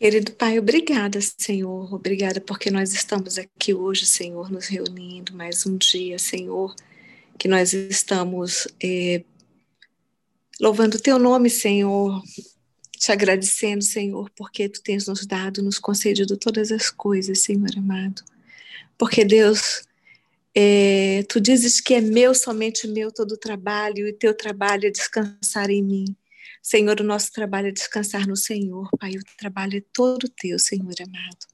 Querido 0.00 0.32
Pai, 0.32 0.58
obrigada, 0.58 1.18
Senhor. 1.20 1.92
Obrigada 1.92 2.40
porque 2.40 2.70
nós 2.70 2.94
estamos 2.94 3.36
aqui 3.36 3.74
hoje, 3.74 4.06
Senhor, 4.06 4.50
nos 4.50 4.66
reunindo 4.66 5.34
mais 5.34 5.66
um 5.66 5.76
dia, 5.76 6.18
Senhor, 6.18 6.74
que 7.38 7.46
nós 7.46 7.74
estamos 7.74 8.66
é, 8.82 9.22
louvando 10.58 10.96
o 10.96 11.00
Teu 11.00 11.18
nome, 11.18 11.50
Senhor, 11.50 12.18
te 12.98 13.12
agradecendo, 13.12 13.84
Senhor, 13.84 14.30
porque 14.34 14.70
Tu 14.70 14.82
tens 14.82 15.06
nos 15.06 15.26
dado, 15.26 15.62
nos 15.62 15.78
concedido 15.78 16.34
todas 16.34 16.72
as 16.72 16.88
coisas, 16.88 17.40
Senhor 17.40 17.68
amado. 17.76 18.22
Porque, 18.96 19.22
Deus, 19.22 19.82
é, 20.54 21.24
Tu 21.28 21.38
dizes 21.42 21.78
que 21.78 21.92
é 21.92 22.00
meu, 22.00 22.34
somente 22.34 22.88
meu, 22.88 23.12
todo 23.12 23.32
o 23.32 23.38
trabalho, 23.38 24.08
e 24.08 24.14
Teu 24.14 24.32
trabalho 24.32 24.86
é 24.86 24.90
descansar 24.90 25.68
em 25.68 25.82
mim. 25.82 26.16
Senhor, 26.62 27.00
o 27.00 27.04
nosso 27.04 27.32
trabalho 27.32 27.68
é 27.68 27.72
descansar 27.72 28.26
no 28.26 28.36
Senhor, 28.36 28.88
Pai. 28.98 29.12
O 29.12 29.36
trabalho 29.36 29.78
é 29.78 29.82
todo 29.92 30.28
teu, 30.28 30.58
Senhor 30.58 30.94
amado. 31.00 31.46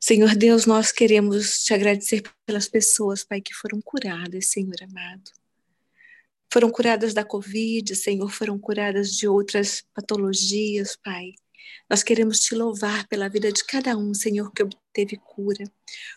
Senhor 0.00 0.34
Deus, 0.34 0.66
nós 0.66 0.92
queremos 0.92 1.64
te 1.64 1.72
agradecer 1.72 2.22
pelas 2.44 2.68
pessoas, 2.68 3.24
Pai, 3.24 3.40
que 3.40 3.54
foram 3.54 3.80
curadas, 3.80 4.48
Senhor 4.48 4.76
amado. 4.82 5.30
Foram 6.52 6.70
curadas 6.70 7.14
da 7.14 7.24
Covid, 7.24 7.96
Senhor, 7.96 8.30
foram 8.30 8.58
curadas 8.58 9.16
de 9.16 9.26
outras 9.26 9.82
patologias, 9.94 10.96
Pai. 10.96 11.32
Nós 11.88 12.02
queremos 12.02 12.40
te 12.40 12.54
louvar 12.54 13.06
pela 13.08 13.28
vida 13.28 13.52
de 13.52 13.62
cada 13.64 13.96
um, 13.96 14.14
Senhor, 14.14 14.50
que 14.52 14.62
obteve 14.62 15.16
cura. 15.16 15.64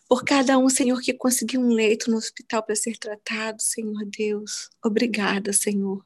Por 0.08 0.24
cada 0.24 0.58
um, 0.58 0.70
Senhor, 0.70 1.02
que 1.02 1.14
conseguiu 1.14 1.60
um 1.60 1.70
leito 1.70 2.10
no 2.10 2.18
hospital 2.18 2.64
para 2.64 2.76
ser 2.76 2.98
tratado, 2.98 3.62
Senhor 3.62 4.06
Deus. 4.06 4.70
Obrigada, 4.84 5.52
Senhor. 5.52 6.06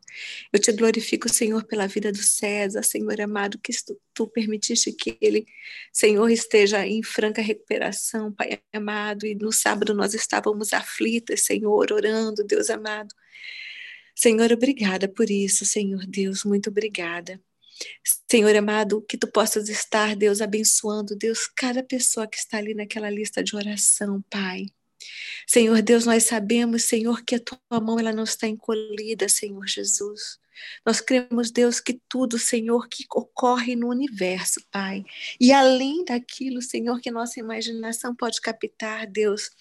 Eu 0.52 0.60
te 0.60 0.72
glorifico, 0.72 1.30
Senhor, 1.30 1.64
pela 1.64 1.88
vida 1.88 2.12
do 2.12 2.18
César, 2.18 2.82
Senhor 2.82 3.22
amado, 3.22 3.60
que 3.60 3.72
tu, 4.14 4.28
permitiste 4.28 4.92
que 4.94 5.18
ele, 5.22 5.46
Senhor, 5.94 6.30
esteja 6.30 6.86
em 6.86 7.04
franca 7.04 7.42
recuperação, 7.42 8.32
Pai 8.34 8.62
amado. 8.74 9.28
E 9.28 9.36
no 9.36 9.52
sábado 9.52 9.94
nós 9.94 10.14
estávamos 10.14 10.74
aflitas, 10.74 11.42
Senhor, 11.42 11.92
orando, 11.92 12.44
Deus 12.44 12.70
amado. 12.70 13.14
Senhor, 14.16 14.52
obrigada 14.52 15.08
por 15.08 15.30
isso, 15.30 15.66
Senhor 15.66 16.06
Deus, 16.06 16.44
muito 16.44 16.70
obrigada. 16.70 17.40
Senhor 18.30 18.56
amado, 18.56 19.04
que 19.08 19.18
tu 19.18 19.28
possas 19.28 19.70
estar, 19.70 20.16
Deus, 20.16 20.42
abençoando, 20.42 21.16
Deus, 21.16 21.48
cada 21.56 21.84
pessoa 21.84 22.28
que 22.28 22.38
está 22.38 22.58
ali 22.58 22.74
naquela 22.74 23.10
lista 23.10 23.44
de 23.44 23.56
oração, 23.56 24.24
Pai. 24.30 24.66
Senhor 25.48 25.82
Deus, 25.82 26.06
nós 26.06 26.24
sabemos, 26.24 26.84
Senhor, 26.84 27.24
que 27.24 27.36
a 27.36 27.40
tua 27.40 27.80
mão 27.82 28.00
ela 28.00 28.14
não 28.14 28.24
está 28.24 28.48
encolhida, 28.48 29.28
Senhor 29.28 29.68
Jesus. 29.68 30.40
Nós 30.86 31.02
cremos, 31.02 31.52
Deus, 31.52 31.80
que 31.80 32.00
tudo, 32.08 32.38
Senhor, 32.38 32.88
que 32.88 33.06
ocorre 33.14 33.76
no 33.76 33.90
universo, 33.90 34.62
Pai, 34.72 35.04
e 35.40 35.52
além 35.52 36.04
daquilo, 36.06 36.62
Senhor, 36.62 37.00
que 37.00 37.12
nossa 37.12 37.40
imaginação 37.40 38.16
pode 38.16 38.40
captar, 38.42 39.08
Deus, 39.08 39.52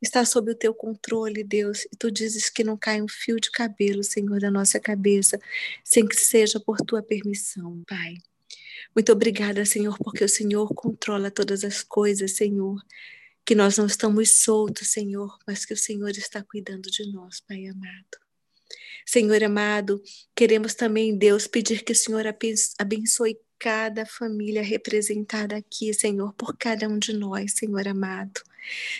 está 0.00 0.24
sob 0.24 0.52
o 0.52 0.54
teu 0.54 0.74
controle, 0.74 1.44
Deus. 1.44 1.84
E 1.86 1.96
tu 1.98 2.10
dizes 2.10 2.48
que 2.48 2.64
não 2.64 2.76
cai 2.76 3.00
um 3.02 3.08
fio 3.08 3.40
de 3.40 3.50
cabelo, 3.50 4.02
Senhor, 4.02 4.40
da 4.40 4.50
nossa 4.50 4.78
cabeça, 4.80 5.38
sem 5.84 6.06
que 6.06 6.16
seja 6.16 6.60
por 6.60 6.78
tua 6.78 7.02
permissão, 7.02 7.82
Pai. 7.86 8.16
Muito 8.94 9.12
obrigada, 9.12 9.64
Senhor, 9.64 9.96
porque 9.98 10.24
o 10.24 10.28
Senhor 10.28 10.72
controla 10.74 11.30
todas 11.30 11.64
as 11.64 11.82
coisas, 11.82 12.32
Senhor 12.32 12.80
que 13.44 13.54
nós 13.54 13.76
não 13.76 13.86
estamos 13.86 14.42
soltos, 14.42 14.88
Senhor, 14.88 15.36
mas 15.46 15.64
que 15.64 15.74
o 15.74 15.76
Senhor 15.76 16.10
está 16.10 16.42
cuidando 16.42 16.90
de 16.90 17.10
nós, 17.12 17.40
Pai 17.40 17.66
amado. 17.66 18.21
Senhor 19.06 19.42
amado, 19.44 20.02
queremos 20.34 20.74
também, 20.74 21.16
Deus, 21.16 21.46
pedir 21.46 21.84
que 21.84 21.92
o 21.92 21.96
Senhor 21.96 22.24
abençoe 22.78 23.38
cada 23.58 24.04
família 24.04 24.62
representada 24.62 25.56
aqui, 25.56 25.92
Senhor, 25.94 26.32
por 26.34 26.56
cada 26.56 26.88
um 26.88 26.98
de 26.98 27.12
nós, 27.12 27.54
Senhor 27.54 27.86
amado. 27.86 28.40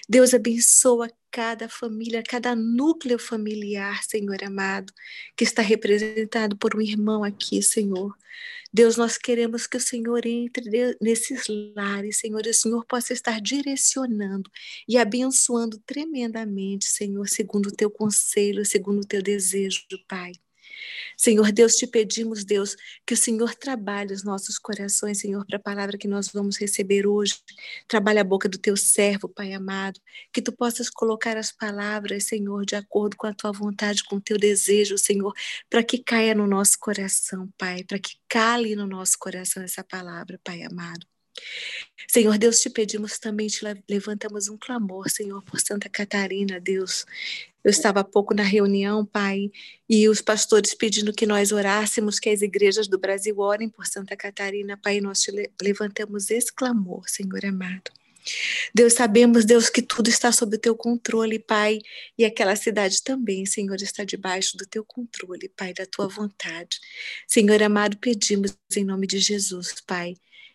Deus 0.08 0.34
abençoa 0.34 1.10
cada 1.30 1.68
família, 1.68 2.22
cada 2.22 2.55
núcleo 2.55 3.18
familiar, 3.18 4.02
Senhor 4.05 4.42
amado, 4.45 4.92
que 5.36 5.45
está 5.45 5.62
representado 5.62 6.56
por 6.56 6.77
um 6.77 6.80
irmão 6.80 7.24
aqui, 7.24 7.62
Senhor. 7.62 8.14
Deus, 8.73 8.96
nós 8.96 9.18
queremos 9.18 9.67
que 9.67 9.77
o 9.77 9.80
Senhor 9.80 10.24
entre 10.27 10.96
nesses 11.00 11.45
lares, 11.77 12.18
Senhor, 12.18 12.46
e 12.46 12.50
o 12.50 12.55
Senhor 12.55 12.84
possa 12.86 13.12
estar 13.12 13.40
direcionando 13.40 14.50
e 14.89 14.96
abençoando 14.96 15.79
tremendamente, 15.86 16.86
Senhor, 16.86 17.29
segundo 17.29 17.67
o 17.67 17.77
teu 17.77 17.90
conselho, 17.90 18.64
segundo 18.64 19.02
o 19.02 19.06
teu 19.06 19.23
desejo, 19.23 19.83
Pai. 20.08 20.33
Senhor 21.16 21.52
Deus, 21.52 21.77
te 21.77 21.86
pedimos, 21.86 22.44
Deus, 22.44 22.77
que 23.06 23.14
o 23.14 23.16
Senhor 23.16 23.55
trabalhe 23.55 24.12
os 24.12 24.24
nossos 24.24 24.58
corações, 24.58 25.18
Senhor, 25.18 25.44
para 25.46 25.56
a 25.56 25.60
palavra 25.60 25.98
que 25.98 26.08
nós 26.08 26.28
vamos 26.28 26.56
receber 26.56 27.06
hoje. 27.06 27.34
Trabalhe 27.86 28.18
a 28.18 28.24
boca 28.24 28.48
do 28.48 28.58
teu 28.58 28.77
servo, 28.77 29.28
Pai 29.28 29.52
amado, 29.52 30.00
que 30.32 30.42
tu 30.42 30.52
possas 30.52 30.90
colocar 30.90 31.36
as 31.36 31.52
palavras, 31.52 32.24
Senhor, 32.24 32.64
de 32.64 32.77
acordo 32.77 33.16
com 33.16 33.27
a 33.27 33.34
tua 33.34 33.52
vontade, 33.52 34.05
com 34.05 34.16
o 34.16 34.20
teu 34.20 34.38
desejo, 34.38 34.98
Senhor, 34.98 35.32
para 35.70 35.82
que 35.82 35.98
caia 35.98 36.34
no 36.34 36.46
nosso 36.46 36.78
coração, 36.78 37.48
Pai, 37.58 37.84
para 37.84 37.98
que 37.98 38.16
cale 38.28 38.74
no 38.77 38.86
nosso 38.86 39.16
coração 39.18 39.62
essa 39.62 39.84
palavra, 39.84 40.40
Pai 40.44 40.62
amado. 40.62 41.06
Senhor 42.08 42.36
Deus, 42.36 42.60
te 42.60 42.68
pedimos 42.68 43.18
também, 43.18 43.46
te 43.46 43.64
levantamos 43.88 44.48
um 44.48 44.56
clamor, 44.56 45.08
Senhor, 45.08 45.42
por 45.42 45.60
Santa 45.60 45.88
Catarina, 45.88 46.60
Deus. 46.60 47.06
Eu 47.64 47.70
estava 47.70 48.00
há 48.00 48.04
pouco 48.04 48.34
na 48.34 48.42
reunião, 48.42 49.06
Pai, 49.06 49.50
e 49.88 50.08
os 50.08 50.20
pastores 50.20 50.74
pedindo 50.74 51.12
que 51.12 51.24
nós 51.24 51.52
orássemos, 51.52 52.18
que 52.18 52.28
as 52.28 52.42
igrejas 52.42 52.88
do 52.88 52.98
Brasil 52.98 53.38
orem 53.38 53.68
por 53.68 53.86
Santa 53.86 54.16
Catarina, 54.16 54.76
Pai, 54.76 55.00
nós 55.00 55.20
te 55.20 55.32
levantamos 55.60 56.30
esse 56.30 56.52
clamor, 56.52 57.08
Senhor 57.08 57.44
amado. 57.46 57.90
Deus, 58.74 58.92
sabemos, 58.92 59.44
Deus, 59.44 59.68
que 59.68 59.82
tudo 59.82 60.08
está 60.08 60.30
sob 60.30 60.56
o 60.56 60.58
teu 60.58 60.76
controle, 60.76 61.38
Pai, 61.38 61.78
e 62.16 62.24
aquela 62.24 62.54
cidade 62.56 63.02
também, 63.02 63.44
Senhor, 63.46 63.76
está 63.76 64.04
debaixo 64.04 64.56
do 64.56 64.66
teu 64.66 64.84
controle, 64.84 65.48
Pai, 65.48 65.72
da 65.72 65.86
tua 65.86 66.08
vontade. 66.08 66.78
Senhor 67.26 67.62
amado, 67.62 67.96
pedimos 67.98 68.56
em 68.76 68.84
nome 68.84 69.06
de 69.06 69.18
Jesus, 69.18 69.74
Pai, 69.86 70.14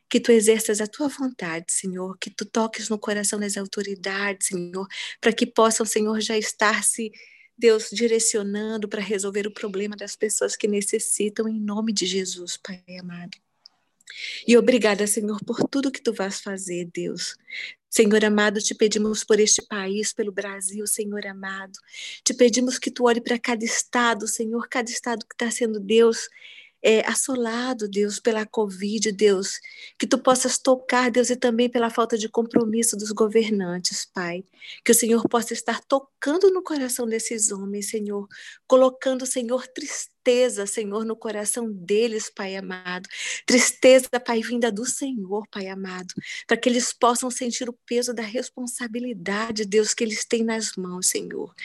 que 0.10 0.20
tu 0.20 0.32
exerças 0.32 0.80
a 0.82 0.88
tua 0.88 1.08
vontade, 1.08 1.66
Senhor, 1.72 2.18
que 2.18 2.30
tu 2.30 2.46
toques 2.46 2.90
no 2.90 2.98
coração 2.98 3.40
das 3.40 3.58
autoridades, 3.58 4.48
Senhor, 4.48 4.88
para 5.20 5.34
que 5.34 5.46
possam, 5.46 5.86
Senhor, 5.86 6.20
já 6.22 6.38
estar 6.38 6.84
se 6.84 7.12
Deus 7.58 7.90
direcionando 7.92 8.88
para 8.88 9.02
resolver 9.02 9.48
o 9.48 9.54
problema 9.54 9.96
das 9.96 10.16
pessoas 10.16 10.56
que 10.56 10.68
necessitam 10.68 11.48
em 11.48 11.60
nome 11.60 11.92
de 11.92 12.06
Jesus, 12.06 12.58
Pai 12.58 12.84
amado. 13.00 13.38
E 14.48 14.56
obrigada, 14.58 15.06
Senhor, 15.06 15.44
por 15.44 15.68
tudo 15.68 15.92
que 15.92 16.02
tu 16.02 16.14
vais 16.14 16.40
fazer, 16.40 16.90
Deus. 16.94 17.36
Senhor 17.90 18.24
amado, 18.24 18.62
te 18.62 18.76
pedimos 18.76 19.24
por 19.24 19.40
este 19.40 19.62
país, 19.66 20.14
pelo 20.14 20.32
Brasil, 20.32 20.86
Senhor 20.86 21.26
amado. 21.26 21.74
Te 22.24 22.34
pedimos 22.34 22.78
que 22.78 22.92
tu 22.92 23.06
olhe 23.06 23.22
para 23.22 23.40
cada 23.40 23.64
estado, 23.64 24.28
Senhor, 24.28 24.68
cada 24.70 24.90
estado 24.90 25.26
que 25.26 25.34
está 25.34 25.50
sendo, 25.50 25.80
Deus, 25.80 26.30
é, 26.88 27.06
assolado, 27.06 27.86
Deus, 27.90 28.18
pela 28.18 28.46
Covid, 28.46 29.12
Deus, 29.12 29.60
que 30.00 30.08
tu 30.08 30.18
possas 30.18 30.58
tocar, 30.58 31.12
Deus, 31.12 31.30
e 31.30 31.36
também 31.36 31.70
pela 31.70 31.90
falta 31.90 32.18
de 32.18 32.30
compromisso 32.30 32.96
dos 32.96 33.12
governantes, 33.12 34.06
Pai. 34.06 34.46
Que 34.86 34.94
o 34.94 34.96
Senhor 34.96 35.28
possa 35.28 35.52
estar 35.52 35.82
tocando 35.84 36.50
no 36.50 36.64
coração 36.64 37.06
desses 37.06 37.52
homens, 37.52 37.90
Senhor, 37.90 38.26
colocando, 38.66 39.26
Senhor, 39.26 39.68
tristeza 39.68 40.17
tristeza, 40.28 40.66
Senhor, 40.66 41.06
no 41.06 41.16
coração 41.16 41.72
deles, 41.72 42.30
Pai 42.30 42.58
amado. 42.58 43.08
Tristeza, 43.46 44.10
Pai, 44.26 44.42
vinda 44.42 44.70
do 44.70 44.86
Senhor, 44.86 45.48
Pai 45.50 45.68
amado, 45.68 46.14
para 46.46 46.58
que 46.58 46.68
eles 46.68 46.92
possam 46.92 47.32
sentir 47.32 47.70
o 47.70 47.74
peso 47.86 48.14
da 48.14 48.24
responsabilidade, 48.24 49.64
Deus, 49.64 49.94
que 49.94 50.04
eles 50.04 50.26
têm 50.26 50.44
nas 50.44 50.76
mãos, 50.76 51.08
Senhor. 51.08 51.56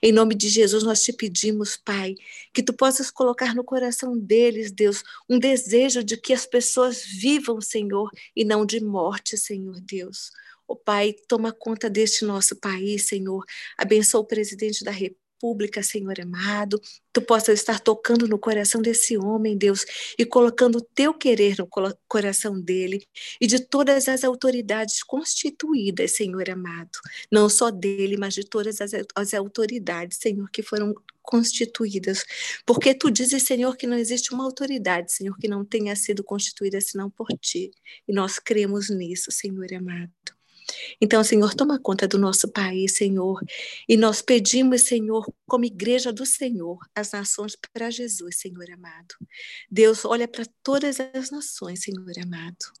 Em 0.00 0.12
nome 0.12 0.36
de 0.36 0.48
Jesus, 0.48 0.84
nós 0.84 1.02
te 1.02 1.12
pedimos, 1.12 1.76
Pai, 1.76 2.14
que 2.54 2.62
tu 2.62 2.72
possas 2.72 3.10
colocar 3.10 3.56
no 3.56 3.64
coração 3.64 4.16
deles, 4.16 4.70
Deus, 4.70 5.02
um 5.28 5.36
desejo 5.36 6.04
de 6.04 6.16
que 6.16 6.32
as 6.32 6.46
pessoas 6.46 7.04
vivam, 7.04 7.60
Senhor, 7.60 8.08
e 8.36 8.44
não 8.44 8.64
de 8.64 8.80
morte, 8.80 9.36
Senhor 9.36 9.80
Deus. 9.80 10.30
Oh, 10.68 10.76
Pai, 10.76 11.12
toma 11.26 11.52
conta 11.52 11.90
deste 11.90 12.24
nosso 12.24 12.54
país, 12.54 13.08
Senhor. 13.08 13.44
Abençoa 13.76 14.20
o 14.20 14.24
presidente 14.24 14.84
da 14.84 14.92
República 14.92 15.21
pública, 15.42 15.82
Senhor 15.82 16.20
amado, 16.20 16.80
tu 17.12 17.20
possa 17.20 17.52
estar 17.52 17.80
tocando 17.80 18.28
no 18.28 18.38
coração 18.38 18.80
desse 18.80 19.18
homem, 19.18 19.58
Deus, 19.58 19.84
e 20.16 20.24
colocando 20.24 20.78
o 20.78 20.80
teu 20.80 21.12
querer 21.12 21.56
no 21.58 21.68
coração 22.06 22.60
dele 22.60 23.04
e 23.40 23.46
de 23.48 23.58
todas 23.58 24.06
as 24.06 24.22
autoridades 24.22 25.02
constituídas, 25.02 26.14
Senhor 26.14 26.48
amado, 26.48 26.96
não 27.30 27.48
só 27.48 27.72
dele, 27.72 28.16
mas 28.16 28.34
de 28.34 28.44
todas 28.44 28.80
as, 28.80 28.92
as 29.16 29.34
autoridades, 29.34 30.18
Senhor, 30.18 30.48
que 30.48 30.62
foram 30.62 30.94
constituídas, 31.20 32.24
porque 32.64 32.94
tu 32.94 33.10
dizes, 33.10 33.42
Senhor, 33.42 33.76
que 33.76 33.86
não 33.86 33.96
existe 33.96 34.32
uma 34.32 34.44
autoridade, 34.44 35.12
Senhor, 35.12 35.36
que 35.38 35.48
não 35.48 35.64
tenha 35.64 35.96
sido 35.96 36.22
constituída 36.22 36.80
senão 36.80 37.10
por 37.10 37.26
ti, 37.40 37.72
e 38.06 38.12
nós 38.12 38.38
cremos 38.38 38.88
nisso, 38.90 39.32
Senhor 39.32 39.66
amado. 39.74 40.12
Então, 41.00 41.22
Senhor, 41.22 41.54
toma 41.54 41.78
conta 41.78 42.06
do 42.06 42.18
nosso 42.18 42.48
país, 42.48 42.96
Senhor. 42.96 43.40
E 43.88 43.96
nós 43.96 44.22
pedimos, 44.22 44.82
Senhor, 44.82 45.26
como 45.46 45.64
igreja 45.64 46.12
do 46.12 46.24
Senhor, 46.26 46.78
as 46.94 47.12
nações 47.12 47.56
para 47.72 47.90
Jesus, 47.90 48.38
Senhor 48.38 48.70
amado. 48.70 49.14
Deus, 49.70 50.04
olha 50.04 50.28
para 50.28 50.44
todas 50.62 50.98
as 51.00 51.30
nações, 51.30 51.82
Senhor 51.82 52.12
amado. 52.22 52.72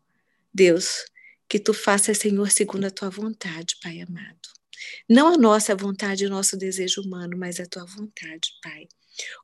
Deus, 0.52 1.04
que 1.48 1.58
tu 1.58 1.74
faças, 1.74 2.18
Senhor, 2.18 2.50
segundo 2.50 2.84
a 2.84 2.90
tua 2.90 3.10
vontade, 3.10 3.76
Pai 3.82 4.00
amado. 4.00 4.48
Não 5.08 5.28
a 5.28 5.36
nossa 5.36 5.74
vontade, 5.74 6.26
o 6.26 6.30
nosso 6.30 6.56
desejo 6.56 7.02
humano, 7.02 7.36
mas 7.36 7.60
a 7.60 7.66
tua 7.66 7.84
vontade, 7.84 8.50
Pai. 8.62 8.88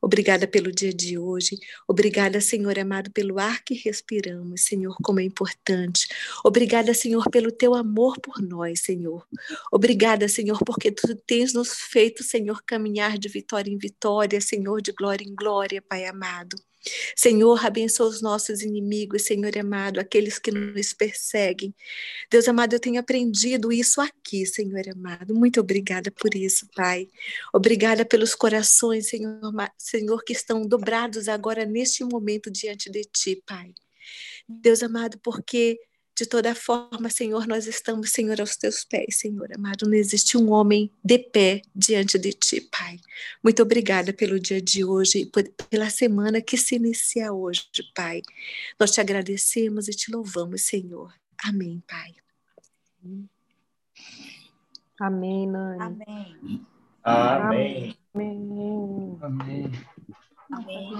Obrigada 0.00 0.46
pelo 0.46 0.70
dia 0.70 0.92
de 0.92 1.18
hoje. 1.18 1.58
Obrigada, 1.86 2.40
Senhor 2.40 2.78
amado, 2.78 3.10
pelo 3.10 3.38
ar 3.38 3.62
que 3.62 3.74
respiramos, 3.74 4.62
Senhor, 4.62 4.96
como 5.02 5.20
é 5.20 5.24
importante. 5.24 6.08
Obrigada, 6.44 6.94
Senhor, 6.94 7.28
pelo 7.30 7.50
teu 7.50 7.74
amor 7.74 8.20
por 8.20 8.40
nós, 8.40 8.80
Senhor. 8.80 9.26
Obrigada, 9.72 10.28
Senhor, 10.28 10.58
porque 10.64 10.90
tu 10.90 11.14
tens 11.26 11.52
nos 11.52 11.72
feito, 11.72 12.22
Senhor, 12.22 12.62
caminhar 12.64 13.18
de 13.18 13.28
vitória 13.28 13.70
em 13.70 13.78
vitória, 13.78 14.40
Senhor, 14.40 14.80
de 14.80 14.92
glória 14.92 15.24
em 15.24 15.34
glória, 15.34 15.82
Pai 15.82 16.04
amado. 16.06 16.67
Senhor, 17.16 17.64
abençoa 17.64 18.08
os 18.08 18.22
nossos 18.22 18.62
inimigos, 18.62 19.22
Senhor 19.22 19.56
amado, 19.58 19.98
aqueles 19.98 20.38
que 20.38 20.50
nos 20.50 20.92
perseguem. 20.92 21.74
Deus 22.30 22.48
amado, 22.48 22.74
eu 22.74 22.80
tenho 22.80 23.00
aprendido 23.00 23.72
isso 23.72 24.00
aqui, 24.00 24.46
Senhor 24.46 24.88
amado. 24.88 25.34
Muito 25.34 25.60
obrigada 25.60 26.10
por 26.10 26.34
isso, 26.34 26.68
Pai. 26.74 27.08
Obrigada 27.52 28.04
pelos 28.04 28.34
corações, 28.34 29.08
Senhor, 29.08 29.40
Senhor, 29.76 30.22
que 30.24 30.32
estão 30.32 30.62
dobrados 30.62 31.28
agora 31.28 31.64
neste 31.64 32.04
momento 32.04 32.50
diante 32.50 32.90
de 32.90 33.02
Ti, 33.04 33.42
Pai. 33.46 33.72
Deus 34.48 34.82
amado, 34.82 35.18
porque 35.22 35.78
de 36.18 36.26
toda 36.26 36.52
forma, 36.52 37.08
Senhor, 37.08 37.46
nós 37.46 37.68
estamos, 37.68 38.10
Senhor, 38.10 38.40
aos 38.40 38.56
teus 38.56 38.82
pés, 38.82 39.20
Senhor 39.20 39.52
amado. 39.54 39.86
Não 39.86 39.94
existe 39.94 40.36
um 40.36 40.50
homem 40.50 40.90
de 41.04 41.16
pé 41.16 41.62
diante 41.72 42.18
de 42.18 42.32
ti, 42.32 42.60
Pai. 42.60 42.98
Muito 43.40 43.62
obrigada 43.62 44.12
pelo 44.12 44.40
dia 44.40 44.60
de 44.60 44.84
hoje 44.84 45.20
e 45.20 45.26
pela 45.70 45.88
semana 45.90 46.40
que 46.40 46.56
se 46.56 46.74
inicia 46.74 47.32
hoje, 47.32 47.68
Pai. 47.94 48.20
Nós 48.80 48.90
te 48.90 49.00
agradecemos 49.00 49.86
e 49.86 49.92
te 49.92 50.10
louvamos, 50.10 50.62
Senhor. 50.62 51.14
Amém, 51.44 51.80
Pai. 51.86 52.12
Amém, 54.98 55.46
Nani. 55.46 55.80
Amém. 55.80 56.66
Amém. 57.04 57.96
Amém. 58.12 59.18
Amém. 59.22 59.70
Amém. 60.50 60.90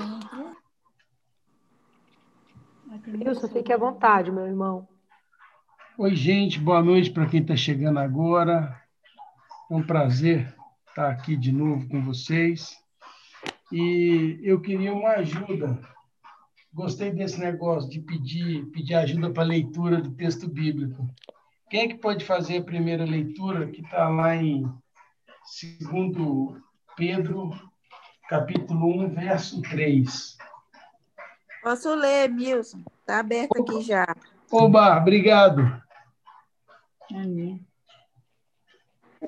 Wilson, 3.27 3.49
fique 3.49 3.73
à 3.73 3.77
vontade, 3.77 4.31
meu 4.31 4.47
irmão. 4.47 4.87
Oi, 6.01 6.15
gente, 6.15 6.61
boa 6.61 6.81
noite 6.81 7.11
para 7.11 7.27
quem 7.27 7.41
está 7.41 7.57
chegando 7.57 7.99
agora. 7.99 8.81
É 9.69 9.75
um 9.75 9.83
prazer 9.83 10.55
estar 10.89 11.11
aqui 11.11 11.37
de 11.37 11.51
novo 11.51 11.89
com 11.89 12.01
vocês. 12.05 12.77
E 13.73 14.39
eu 14.41 14.61
queria 14.61 14.95
uma 14.95 15.15
ajuda. 15.15 15.77
Gostei 16.73 17.11
desse 17.11 17.41
negócio 17.41 17.91
de 17.91 17.99
pedir, 17.99 18.67
pedir 18.67 18.95
ajuda 18.95 19.31
para 19.31 19.43
a 19.43 19.47
leitura 19.47 20.01
do 20.01 20.13
texto 20.13 20.49
bíblico. 20.49 21.05
Quem 21.69 21.81
é 21.81 21.89
que 21.89 21.97
pode 21.97 22.25
fazer 22.25 22.59
a 22.59 22.65
primeira 22.65 23.05
leitura, 23.05 23.67
que 23.67 23.81
está 23.81 24.09
lá 24.09 24.37
em 24.37 24.63
2 24.63 26.63
Pedro, 26.97 27.51
capítulo 28.29 29.03
1, 29.03 29.15
verso 29.15 29.61
3? 29.63 30.39
Posso 31.61 31.93
ler, 31.97 32.31
Milson? 32.31 32.85
Está 33.01 33.19
aberto 33.19 33.61
aqui 33.61 33.81
já. 33.81 34.07
Oba, 34.53 34.97
obrigado. 34.97 35.88
Amém. 37.15 37.65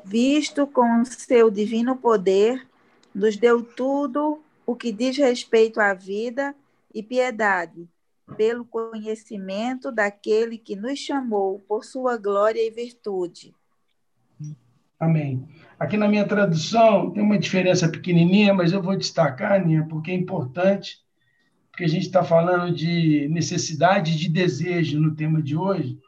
Visto 0.04 0.66
com 0.66 1.04
seu 1.04 1.50
divino 1.50 1.96
poder, 1.96 2.66
nos 3.14 3.36
deu 3.36 3.62
tudo 3.62 4.42
o 4.64 4.76
que 4.76 4.92
diz 4.92 5.16
respeito 5.16 5.80
à 5.80 5.92
vida 5.94 6.54
e 6.94 7.02
piedade, 7.02 7.88
pelo 8.36 8.64
conhecimento 8.64 9.90
daquele 9.90 10.58
que 10.58 10.76
nos 10.76 10.98
chamou 10.98 11.58
por 11.66 11.84
sua 11.84 12.16
glória 12.16 12.64
e 12.64 12.70
virtude. 12.70 13.52
Amém. 14.98 15.48
Aqui 15.78 15.96
na 15.96 16.06
minha 16.06 16.28
tradução 16.28 17.10
tem 17.10 17.22
uma 17.22 17.38
diferença 17.38 17.88
pequenininha, 17.88 18.52
mas 18.52 18.70
eu 18.70 18.82
vou 18.82 18.96
destacar, 18.96 19.52
Aninha, 19.52 19.86
porque 19.88 20.10
é 20.10 20.14
importante, 20.14 20.98
porque 21.70 21.84
a 21.84 21.88
gente 21.88 22.06
está 22.06 22.22
falando 22.22 22.74
de 22.74 23.26
necessidade 23.28 24.16
de 24.16 24.28
desejo 24.28 25.00
no 25.00 25.16
tema 25.16 25.42
de 25.42 25.56
hoje 25.56 25.98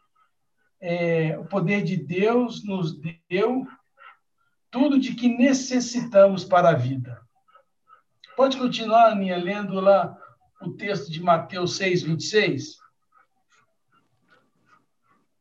é, 0.82 1.38
o 1.38 1.44
poder 1.44 1.84
de 1.84 1.96
Deus 1.96 2.64
nos 2.64 2.99
deu 3.31 3.64
tudo 4.69 4.99
de 4.99 5.14
que 5.14 5.29
necessitamos 5.29 6.43
para 6.43 6.70
a 6.70 6.75
vida. 6.75 7.23
Pode 8.37 8.56
continuar, 8.56 9.12
Aninha, 9.12 9.37
lendo 9.37 9.79
lá 9.79 10.19
o 10.61 10.73
texto 10.73 11.11
de 11.11 11.23
Mateus 11.23 11.76
6, 11.76 12.02
26? 12.02 12.79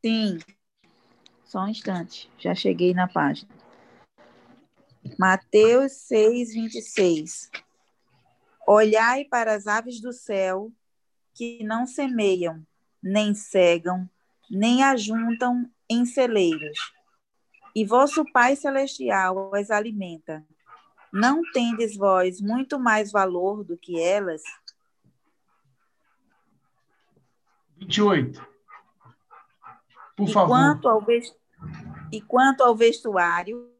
Sim. 0.04 0.38
Só 1.44 1.64
um 1.64 1.68
instante, 1.68 2.30
já 2.38 2.54
cheguei 2.54 2.94
na 2.94 3.08
página. 3.08 3.50
Mateus 5.18 5.92
6, 5.92 6.54
26. 6.54 7.50
Olhai 8.66 9.24
para 9.24 9.54
as 9.54 9.66
aves 9.66 10.00
do 10.00 10.12
céu, 10.12 10.70
que 11.34 11.64
não 11.64 11.84
semeiam, 11.84 12.64
nem 13.02 13.34
cegam, 13.34 14.08
nem 14.52 14.84
ajuntam 14.84 15.66
em 15.88 16.04
celeiros. 16.04 16.78
E 17.74 17.86
vosso 17.86 18.22
Pai 18.32 18.54
Celestial 18.54 19.54
as 19.54 19.70
alimenta. 19.70 20.44
Não 21.10 21.40
tendes 21.52 21.96
vós 21.96 22.38
muito 22.38 22.78
mais 22.78 23.10
valor 23.10 23.64
do 23.64 23.78
que 23.78 23.98
elas? 23.98 24.42
28. 27.78 28.46
Por 30.14 30.28
e 30.28 30.32
favor. 30.32 30.48
Quanto 30.48 30.88
ao 30.88 31.00
vest... 31.00 31.34
E 32.12 32.20
quanto 32.20 32.62
ao 32.62 32.76
vestuário, 32.76 33.70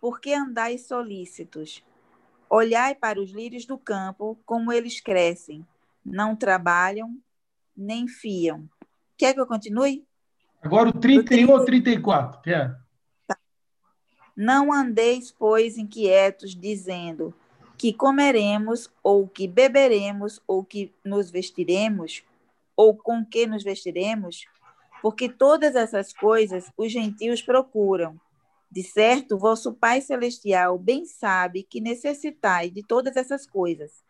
por 0.00 0.20
que 0.20 0.32
andais 0.32 0.86
solícitos? 0.86 1.84
Olhai 2.48 2.94
para 2.94 3.20
os 3.20 3.32
lírios 3.32 3.66
do 3.66 3.76
campo, 3.76 4.38
como 4.46 4.70
eles 4.70 5.00
crescem. 5.00 5.66
Não 6.04 6.36
trabalham, 6.36 7.18
nem 7.76 8.06
fiam. 8.06 8.68
Quer 9.24 9.32
que 9.32 9.40
eu 9.40 9.46
continue? 9.46 10.06
Agora 10.60 10.90
o 10.90 10.92
31 10.92 11.50
ou 11.50 11.64
34, 11.64 12.42
Pierre? 12.42 12.74
Tá. 13.26 13.38
Não 14.36 14.70
andeis, 14.70 15.32
pois, 15.32 15.78
inquietos, 15.78 16.54
dizendo 16.54 17.32
que 17.78 17.90
comeremos, 17.94 18.90
ou 19.02 19.26
que 19.26 19.48
beberemos, 19.48 20.42
ou 20.46 20.62
que 20.62 20.92
nos 21.02 21.30
vestiremos, 21.30 22.22
ou 22.76 22.94
com 22.94 23.24
que 23.24 23.46
nos 23.46 23.64
vestiremos, 23.64 24.44
porque 25.00 25.26
todas 25.26 25.74
essas 25.74 26.12
coisas 26.12 26.70
os 26.76 26.92
gentios 26.92 27.40
procuram. 27.40 28.20
De 28.70 28.82
certo, 28.82 29.38
vosso 29.38 29.72
Pai 29.72 30.02
Celestial 30.02 30.76
bem 30.76 31.06
sabe 31.06 31.62
que 31.62 31.80
necessitai 31.80 32.68
de 32.68 32.82
todas 32.82 33.16
essas 33.16 33.46
coisas. 33.46 34.04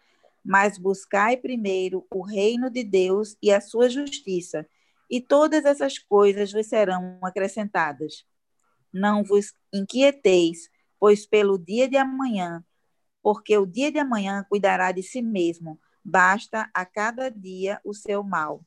Mas 0.45 0.77
buscai 0.77 1.37
primeiro 1.37 2.05
o 2.13 2.21
reino 2.21 2.69
de 2.69 2.83
Deus 2.83 3.37
e 3.41 3.53
a 3.53 3.61
sua 3.61 3.89
justiça, 3.89 4.67
e 5.11 5.21
todas 5.21 5.65
essas 5.65 5.99
coisas 5.99 6.53
vos 6.53 6.67
serão 6.67 7.19
acrescentadas. 7.23 8.25
Não 8.93 9.25
vos 9.25 9.53
inquieteis, 9.73 10.71
pois 10.99 11.27
pelo 11.27 11.59
dia 11.59 11.89
de 11.89 11.97
amanhã, 11.97 12.65
porque 13.23 13.57
o 13.57 13.67
dia 13.67 13.91
de 13.91 13.99
amanhã 13.99 14.45
cuidará 14.49 14.93
de 14.93 15.03
si 15.03 15.23
mesmo, 15.23 15.79
basta 16.05 16.71
a 16.75 16.85
cada 16.85 17.31
dia 17.31 17.81
o 17.85 17.95
seu 17.95 18.23
mal. 18.23 18.65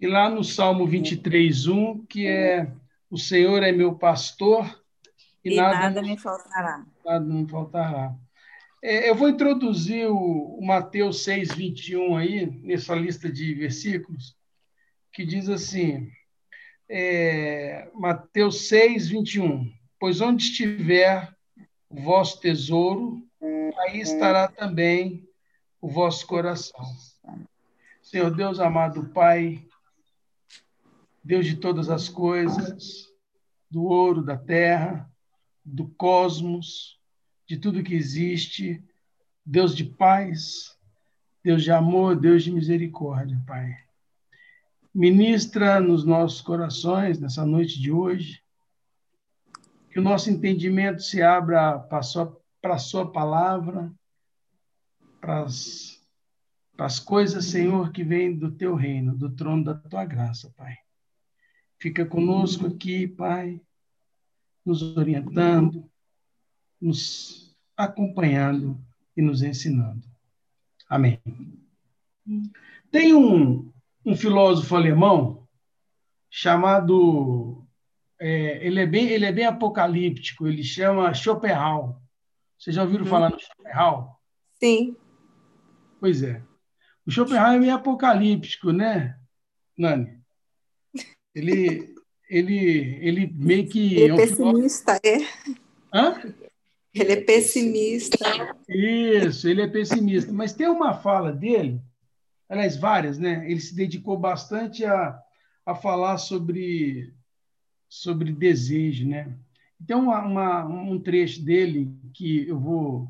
E 0.00 0.06
lá 0.06 0.28
no 0.28 0.44
Salmo 0.44 0.86
23, 0.86 1.66
1, 1.66 2.06
que 2.06 2.26
é 2.26 2.70
o 3.10 3.16
Senhor 3.16 3.62
é 3.62 3.70
meu 3.70 3.94
pastor 3.94 4.82
e, 5.44 5.52
e 5.52 5.56
nada, 5.56 5.78
nada, 5.78 6.02
me 6.02 6.18
faltará. 6.18 6.84
Nada 7.04 7.24
me 7.24 7.48
faltará. 7.48 8.14
É, 8.82 9.08
eu 9.08 9.14
vou 9.14 9.28
introduzir 9.28 10.06
o, 10.06 10.58
o 10.58 10.66
Mateus 10.66 11.24
6, 11.24 11.54
21 11.54 12.16
aí, 12.16 12.46
nessa 12.62 12.94
lista 12.94 13.30
de 13.30 13.54
versículos, 13.54 14.36
que 15.14 15.24
diz 15.24 15.48
assim, 15.48 16.10
é, 16.88 17.88
Mateus 17.94 18.66
6, 18.66 19.08
21. 19.08 19.72
Pois 19.98 20.20
onde 20.20 20.42
estiver 20.42 21.32
o 21.88 22.00
vosso 22.02 22.40
tesouro, 22.40 23.24
aí 23.78 24.00
estará 24.00 24.48
também 24.48 25.26
o 25.80 25.88
vosso 25.88 26.26
coração. 26.26 26.84
Senhor 28.02 28.34
Deus 28.34 28.58
amado 28.58 29.08
Pai, 29.10 29.64
Deus 31.22 31.46
de 31.46 31.56
todas 31.56 31.88
as 31.88 32.08
coisas, 32.08 33.08
do 33.70 33.84
ouro, 33.84 34.20
da 34.20 34.36
terra, 34.36 35.08
do 35.64 35.86
cosmos, 35.90 36.98
de 37.46 37.56
tudo 37.56 37.84
que 37.84 37.94
existe, 37.94 38.82
Deus 39.46 39.76
de 39.76 39.84
paz, 39.84 40.76
Deus 41.42 41.62
de 41.62 41.70
amor, 41.70 42.16
Deus 42.16 42.42
de 42.42 42.50
misericórdia, 42.50 43.40
Pai. 43.46 43.83
Ministra 44.94 45.80
nos 45.80 46.04
nossos 46.04 46.40
corações 46.40 47.18
nessa 47.18 47.44
noite 47.44 47.80
de 47.80 47.90
hoje. 47.90 48.40
Que 49.90 49.98
o 49.98 50.02
nosso 50.02 50.30
entendimento 50.30 51.02
se 51.02 51.20
abra 51.20 51.78
para 51.80 51.98
a 51.98 52.02
sua, 52.02 52.40
para 52.62 52.78
sua 52.78 53.10
palavra, 53.10 53.92
para 55.20 55.44
as 56.78 57.00
coisas, 57.00 57.46
Senhor, 57.46 57.90
que 57.90 58.04
vêm 58.04 58.36
do 58.36 58.52
teu 58.52 58.76
reino, 58.76 59.16
do 59.16 59.30
trono 59.30 59.64
da 59.64 59.74
tua 59.74 60.04
graça, 60.04 60.52
Pai. 60.56 60.76
Fica 61.78 62.06
conosco 62.06 62.66
aqui, 62.66 63.08
Pai, 63.08 63.60
nos 64.64 64.80
orientando, 64.96 65.90
nos 66.80 67.54
acompanhando 67.76 68.80
e 69.16 69.22
nos 69.22 69.42
ensinando. 69.42 70.06
Amém. 70.88 71.20
Tem 72.90 73.12
um, 73.12 73.72
um 74.04 74.16
filósofo 74.16 74.74
alemão 74.76 75.46
chamado. 76.30 77.64
É, 78.20 78.66
ele, 78.66 78.80
é 78.80 78.86
bem, 78.86 79.08
ele 79.08 79.24
é 79.24 79.32
bem 79.32 79.44
apocalíptico, 79.44 80.46
ele 80.46 80.62
chama 80.62 81.12
Schopenhauer. 81.14 81.96
Vocês 82.58 82.76
já 82.76 82.82
ouviram 82.82 83.04
uhum. 83.04 83.10
falar 83.10 83.30
no 83.30 83.38
Schopenhauer? 83.38 84.08
Sim. 84.62 84.96
Pois 86.00 86.22
é. 86.22 86.42
O 87.06 87.10
Schopenhauer 87.10 87.56
é 87.56 87.58
meio 87.58 87.74
apocalíptico, 87.74 88.72
né, 88.72 89.18
Nani? 89.76 90.18
Ele, 91.34 91.94
ele, 92.30 92.98
ele 93.02 93.32
meio 93.34 93.68
que. 93.68 93.94
Ele 93.94 94.12
é, 94.12 94.14
é 94.14 94.26
pessimista, 94.26 95.00
é. 95.04 95.18
Hã? 95.92 96.34
Ele 96.94 97.12
é 97.12 97.20
pessimista. 97.20 98.16
Isso, 98.68 99.48
ele 99.48 99.62
é 99.62 99.66
pessimista. 99.66 100.32
Mas 100.32 100.52
tem 100.52 100.68
uma 100.68 100.94
fala 100.94 101.32
dele, 101.32 101.80
aliás, 102.48 102.76
várias, 102.76 103.18
né? 103.18 103.50
Ele 103.50 103.60
se 103.60 103.74
dedicou 103.74 104.18
bastante 104.18 104.84
a, 104.84 105.18
a 105.64 105.74
falar 105.74 106.18
sobre, 106.18 107.14
sobre 107.88 108.32
desejo, 108.32 109.08
né? 109.08 109.36
Tem 109.86 109.96
uma, 109.96 110.22
uma, 110.22 110.64
um 110.64 110.98
trecho 110.98 111.44
dele 111.44 111.94
que 112.12 112.48
eu 112.48 112.58
vou, 112.58 113.08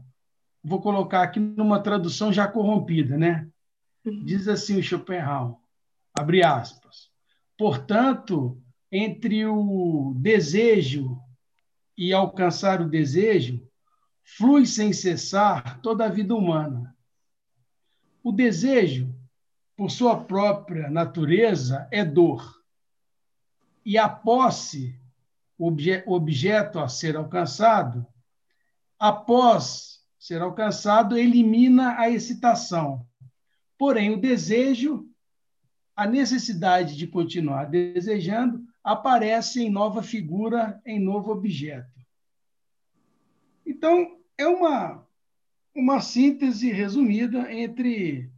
vou 0.62 0.80
colocar 0.80 1.22
aqui 1.22 1.38
numa 1.38 1.80
tradução 1.80 2.32
já 2.32 2.48
corrompida, 2.48 3.16
né? 3.16 3.48
Uhum. 4.04 4.24
Diz 4.24 4.48
assim 4.48 4.78
o 4.78 4.82
Schopenhauer, 4.82 5.56
abre 6.12 6.42
aspas. 6.42 7.10
Portanto, 7.56 8.60
entre 8.90 9.46
o 9.46 10.14
desejo 10.16 11.18
e 11.96 12.12
alcançar 12.12 12.80
o 12.80 12.88
desejo, 12.88 13.62
flui 14.24 14.66
sem 14.66 14.92
cessar 14.92 15.80
toda 15.80 16.06
a 16.06 16.08
vida 16.08 16.34
humana. 16.34 16.94
O 18.22 18.32
desejo, 18.32 19.13
por 19.76 19.90
sua 19.90 20.24
própria 20.24 20.88
natureza, 20.88 21.88
é 21.90 22.04
dor. 22.04 22.62
E 23.84 23.98
a 23.98 24.08
posse, 24.08 24.98
o 25.58 25.72
objeto 26.14 26.78
a 26.78 26.88
ser 26.88 27.16
alcançado, 27.16 28.06
após 28.98 30.00
ser 30.18 30.40
alcançado, 30.40 31.18
elimina 31.18 31.98
a 31.98 32.08
excitação. 32.08 33.06
Porém, 33.76 34.10
o 34.10 34.20
desejo, 34.20 35.06
a 35.94 36.06
necessidade 36.06 36.96
de 36.96 37.06
continuar 37.06 37.66
desejando, 37.66 38.64
aparece 38.82 39.62
em 39.62 39.70
nova 39.70 40.02
figura, 40.02 40.80
em 40.86 40.98
novo 40.98 41.30
objeto. 41.30 42.00
Então, 43.66 44.18
é 44.38 44.46
uma, 44.46 45.06
uma 45.74 46.00
síntese 46.00 46.70
resumida 46.70 47.52
entre 47.52 48.30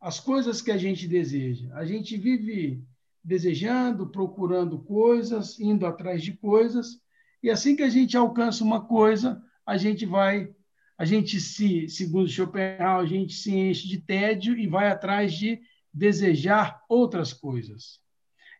as 0.00 0.18
coisas 0.18 0.62
que 0.62 0.70
a 0.70 0.78
gente 0.78 1.06
deseja. 1.06 1.68
A 1.74 1.84
gente 1.84 2.16
vive 2.16 2.82
desejando, 3.22 4.08
procurando 4.08 4.78
coisas, 4.78 5.60
indo 5.60 5.86
atrás 5.86 6.22
de 6.22 6.32
coisas, 6.32 7.00
e 7.42 7.50
assim 7.50 7.76
que 7.76 7.82
a 7.82 7.88
gente 7.88 8.16
alcança 8.16 8.64
uma 8.64 8.86
coisa, 8.86 9.42
a 9.66 9.76
gente 9.76 10.06
vai, 10.06 10.54
a 10.96 11.04
gente 11.04 11.40
se, 11.40 11.88
segundo 11.88 12.28
Schopenhauer, 12.28 13.04
a 13.04 13.06
gente 13.06 13.34
se 13.34 13.54
enche 13.54 13.88
de 13.88 13.98
tédio 13.98 14.58
e 14.58 14.66
vai 14.66 14.88
atrás 14.90 15.34
de 15.34 15.60
desejar 15.92 16.82
outras 16.88 17.32
coisas. 17.32 18.00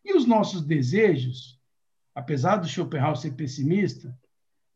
E 0.04 0.14
os 0.14 0.26
nossos 0.26 0.62
desejos, 0.62 1.58
apesar 2.14 2.56
do 2.56 2.68
Schopenhauer 2.68 3.16
ser 3.16 3.32
pessimista, 3.32 4.16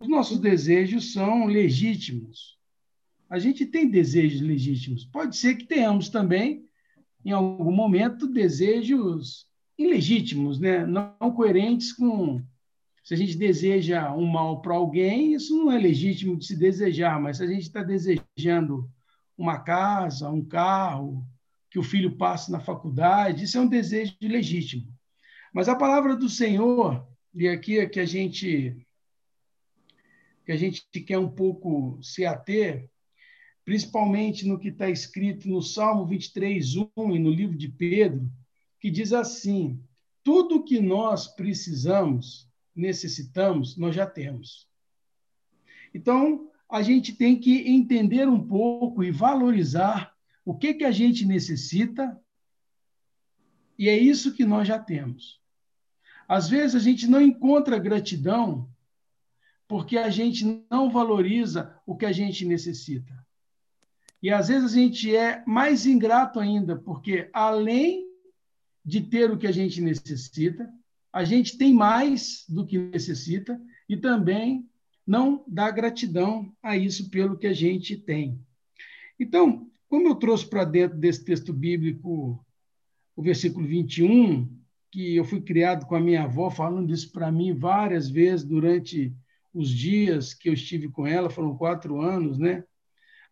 os 0.00 0.09
nossos 0.09 0.38
desejos 0.38 1.12
são 1.12 1.47
legítimos. 1.47 2.59
A 3.28 3.38
gente 3.38 3.66
tem 3.66 3.90
desejos 3.90 4.40
legítimos. 4.40 5.04
Pode 5.04 5.37
ser 5.37 5.57
que 5.57 5.66
tenhamos 5.66 6.09
também, 6.09 6.64
em 7.25 7.33
algum 7.33 7.73
momento, 7.73 8.26
desejos 8.26 9.47
ilegítimos, 9.78 10.59
né? 10.59 10.87
não 10.87 11.35
coerentes 11.35 11.93
com. 11.93 12.43
Se 13.02 13.12
a 13.12 13.16
gente 13.16 13.37
deseja 13.37 14.14
um 14.14 14.26
mal 14.26 14.62
para 14.62 14.75
alguém, 14.75 15.35
isso 15.35 15.57
não 15.57 15.71
é 15.71 15.78
legítimo 15.78 16.37
de 16.37 16.47
se 16.47 16.57
desejar, 16.57 17.21
mas 17.21 17.37
se 17.37 17.43
a 17.43 17.47
gente 17.47 17.62
está 17.62 17.83
desejando 17.83 18.88
uma 19.37 19.59
casa, 19.59 20.31
um 20.31 20.45
carro, 20.45 21.26
que 21.71 21.78
o 21.78 21.83
filho 21.83 22.16
passe 22.16 22.52
na 22.52 22.61
faculdade, 22.61 23.45
isso 23.45 23.59
é 23.59 23.61
um 23.61 23.69
desejo 23.69 24.14
legítimo. 24.23 24.87
Mas 25.52 25.69
a 25.69 25.76
palavra 25.76 26.16
do 26.16 26.28
Senhor, 26.28 27.07
e 27.35 27.49
aqui 27.49 27.78
é 27.78 27.87
que 27.87 28.00
a 28.00 28.07
gente 28.07 28.76
que 30.45 30.52
a 30.52 30.57
gente 30.57 30.85
quer 31.07 31.19
um 31.19 31.28
pouco 31.28 31.99
se 32.02 32.25
ater, 32.26 32.88
principalmente 33.64 34.47
no 34.47 34.59
que 34.59 34.68
está 34.68 34.90
escrito 34.90 35.49
no 35.49 35.62
Salmo 35.62 36.06
23, 36.06 36.76
1 36.76 36.90
e 37.14 37.18
no 37.18 37.30
livro 37.30 37.56
de 37.56 37.68
Pedro, 37.68 38.30
que 38.78 38.90
diz 38.90 39.12
assim: 39.12 39.83
tudo 40.23 40.62
que 40.62 40.80
nós 40.80 41.28
precisamos, 41.28 42.49
necessitamos, 42.75 43.76
nós 43.76 43.94
já 43.94 44.06
temos. 44.06 44.68
Então, 45.94 46.50
a 46.68 46.83
gente 46.83 47.12
tem 47.12 47.38
que 47.38 47.68
entender 47.68 48.28
um 48.28 48.44
pouco 48.47 49.02
e 49.02 49.11
valorizar 49.11 50.14
o 50.44 50.54
que, 50.54 50.75
que 50.75 50.85
a 50.85 50.90
gente 50.90 51.25
necessita, 51.25 52.21
e 53.78 53.88
é 53.88 53.97
isso 53.97 54.35
que 54.35 54.44
nós 54.44 54.68
já 54.68 54.78
temos. 54.78 55.40
Às 56.28 56.49
vezes 56.49 56.75
a 56.75 56.78
gente 56.78 57.06
não 57.06 57.21
encontra 57.21 57.78
gratidão 57.78 58.68
porque 59.66 59.97
a 59.97 60.11
gente 60.11 60.66
não 60.71 60.90
valoriza 60.90 61.78
o 61.87 61.97
que 61.97 62.06
a 62.06 62.12
gente 62.12 62.44
necessita. 62.44 63.24
E 64.25 64.31
às 64.31 64.49
vezes 64.49 64.73
a 64.73 64.75
gente 64.75 65.14
é 65.14 65.45
mais 65.47 65.85
ingrato 65.85 66.40
ainda, 66.40 66.76
porque 66.76 67.28
além 67.31 68.07
de 68.83 69.02
ter 69.02 69.31
o 69.31 69.37
que 69.37 69.47
a 69.47 69.52
gente 69.52 69.83
necessita, 69.83 70.66
a 71.12 71.25
gente 71.25 71.59
tem 71.59 71.75
mais 71.75 72.43
do 72.49 72.64
que 72.64 72.78
necessita 72.78 73.61
e 73.87 73.99
também 73.99 74.66
não 75.07 75.45
dá 75.47 75.71
gratidão 75.71 76.50
a 76.62 76.75
isso 76.75 77.11
pelo 77.11 77.37
que 77.37 77.47
a 77.47 77.52
gente 77.52 77.99
tem. 77.99 78.40
Então, 79.21 79.71
como 79.90 80.09
eu 80.09 80.14
trouxe 80.14 80.47
para 80.47 80.64
dentro 80.64 80.97
desse 80.97 81.23
texto 81.23 81.52
bíblico 81.52 82.43
o 83.14 83.23
versículo 83.23 83.66
21, 83.66 84.49
que 84.90 85.16
eu 85.16 85.25
fui 85.26 85.43
criado 85.43 85.85
com 85.85 85.97
a 85.97 86.00
minha 86.00 86.23
avó 86.23 86.49
falando 86.50 86.95
isso 86.95 87.12
para 87.12 87.31
mim 87.31 87.52
várias 87.52 88.09
vezes 88.09 88.43
durante 88.43 89.14
os 89.52 89.69
dias 89.69 90.33
que 90.33 90.49
eu 90.49 90.54
estive 90.54 90.88
com 90.88 91.07
ela, 91.07 91.28
foram 91.28 91.54
quatro 91.54 92.00
anos, 92.00 92.38
né? 92.38 92.64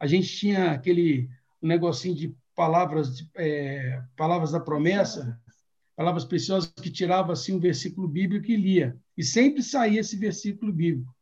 A 0.03 0.07
gente 0.09 0.37
tinha 0.37 0.73
aquele 0.73 1.31
negocinho 1.63 2.17
de 2.17 2.37
palavras, 2.57 3.25
é, 3.37 4.03
palavras 4.17 4.51
da 4.51 4.59
promessa, 4.59 5.41
palavras 5.95 6.25
preciosas 6.25 6.73
que 6.73 6.91
tirava 6.91 7.33
assim 7.33 7.55
um 7.55 7.61
versículo 7.61 8.09
bíblico 8.09 8.51
e 8.51 8.57
lia. 8.57 8.97
E 9.17 9.23
sempre 9.23 9.63
saía 9.63 10.01
esse 10.01 10.17
versículo 10.17 10.73
bíblico. 10.73 11.15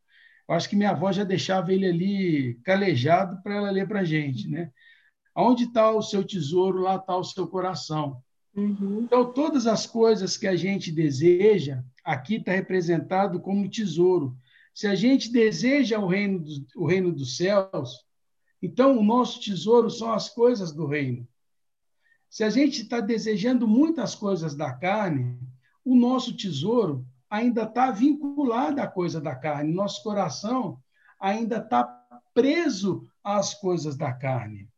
Eu 0.49 0.55
acho 0.55 0.67
que 0.67 0.77
minha 0.77 0.93
avó 0.93 1.13
já 1.13 1.25
deixava 1.25 1.75
ele 1.75 1.87
ali 1.87 2.55
calejado 2.65 3.43
para 3.43 3.55
ela 3.55 3.71
ler 3.71 3.87
para 3.87 4.01
a 4.01 4.05
gente, 4.05 4.49
né? 4.49 4.73
Onde 5.37 5.65
está 5.65 5.91
o 5.91 6.01
seu 6.01 6.25
tesouro, 6.25 6.81
lá 6.81 6.97
está 6.97 7.15
o 7.19 7.23
seu 7.23 7.47
coração. 7.47 8.23
Uhum. 8.57 9.03
Então, 9.03 9.31
todas 9.31 9.67
as 9.67 9.85
coisas 9.85 10.39
que 10.39 10.47
a 10.47 10.57
gente 10.57 10.91
deseja, 10.91 11.85
aqui 12.03 12.37
está 12.37 12.53
representado 12.53 13.41
como 13.41 13.69
tesouro. 13.69 14.35
Se 14.73 14.87
a 14.87 14.95
gente 14.95 15.31
deseja 15.31 15.99
o 15.99 16.07
reino, 16.07 16.39
do, 16.39 16.67
o 16.77 16.87
reino 16.87 17.13
dos 17.13 17.37
céus, 17.37 18.09
então 18.63 18.99
o 18.99 19.03
nosso 19.03 19.41
tesouro 19.41 19.91
são 19.91 20.13
as 20.13 20.29
coisas 20.29 20.73
do 20.73 20.87
reino. 20.87 21.27
Se 22.29 22.45
a 22.45 22.51
gente 22.51 22.83
está 22.83 23.01
desejando 23.01 23.67
muitas 23.67 24.15
coisas 24.15 24.55
da 24.55 24.73
carne, 24.73 25.39
o 25.85 25.97
nosso 25.97 26.37
tesouro 26.37 27.05
ainda 27.29 27.63
está 27.63 27.91
vinculado 27.91 28.81
à 28.81 28.87
coisa 28.87 29.21
da 29.21 29.35
carne. 29.35 29.73
Nosso 29.73 30.03
coração 30.03 30.79
ainda 31.19 31.57
está 31.57 31.85
preso 32.35 33.09
às 33.23 33.55
coisas 33.55 33.97
da 33.97 34.13
carne. 34.13 34.69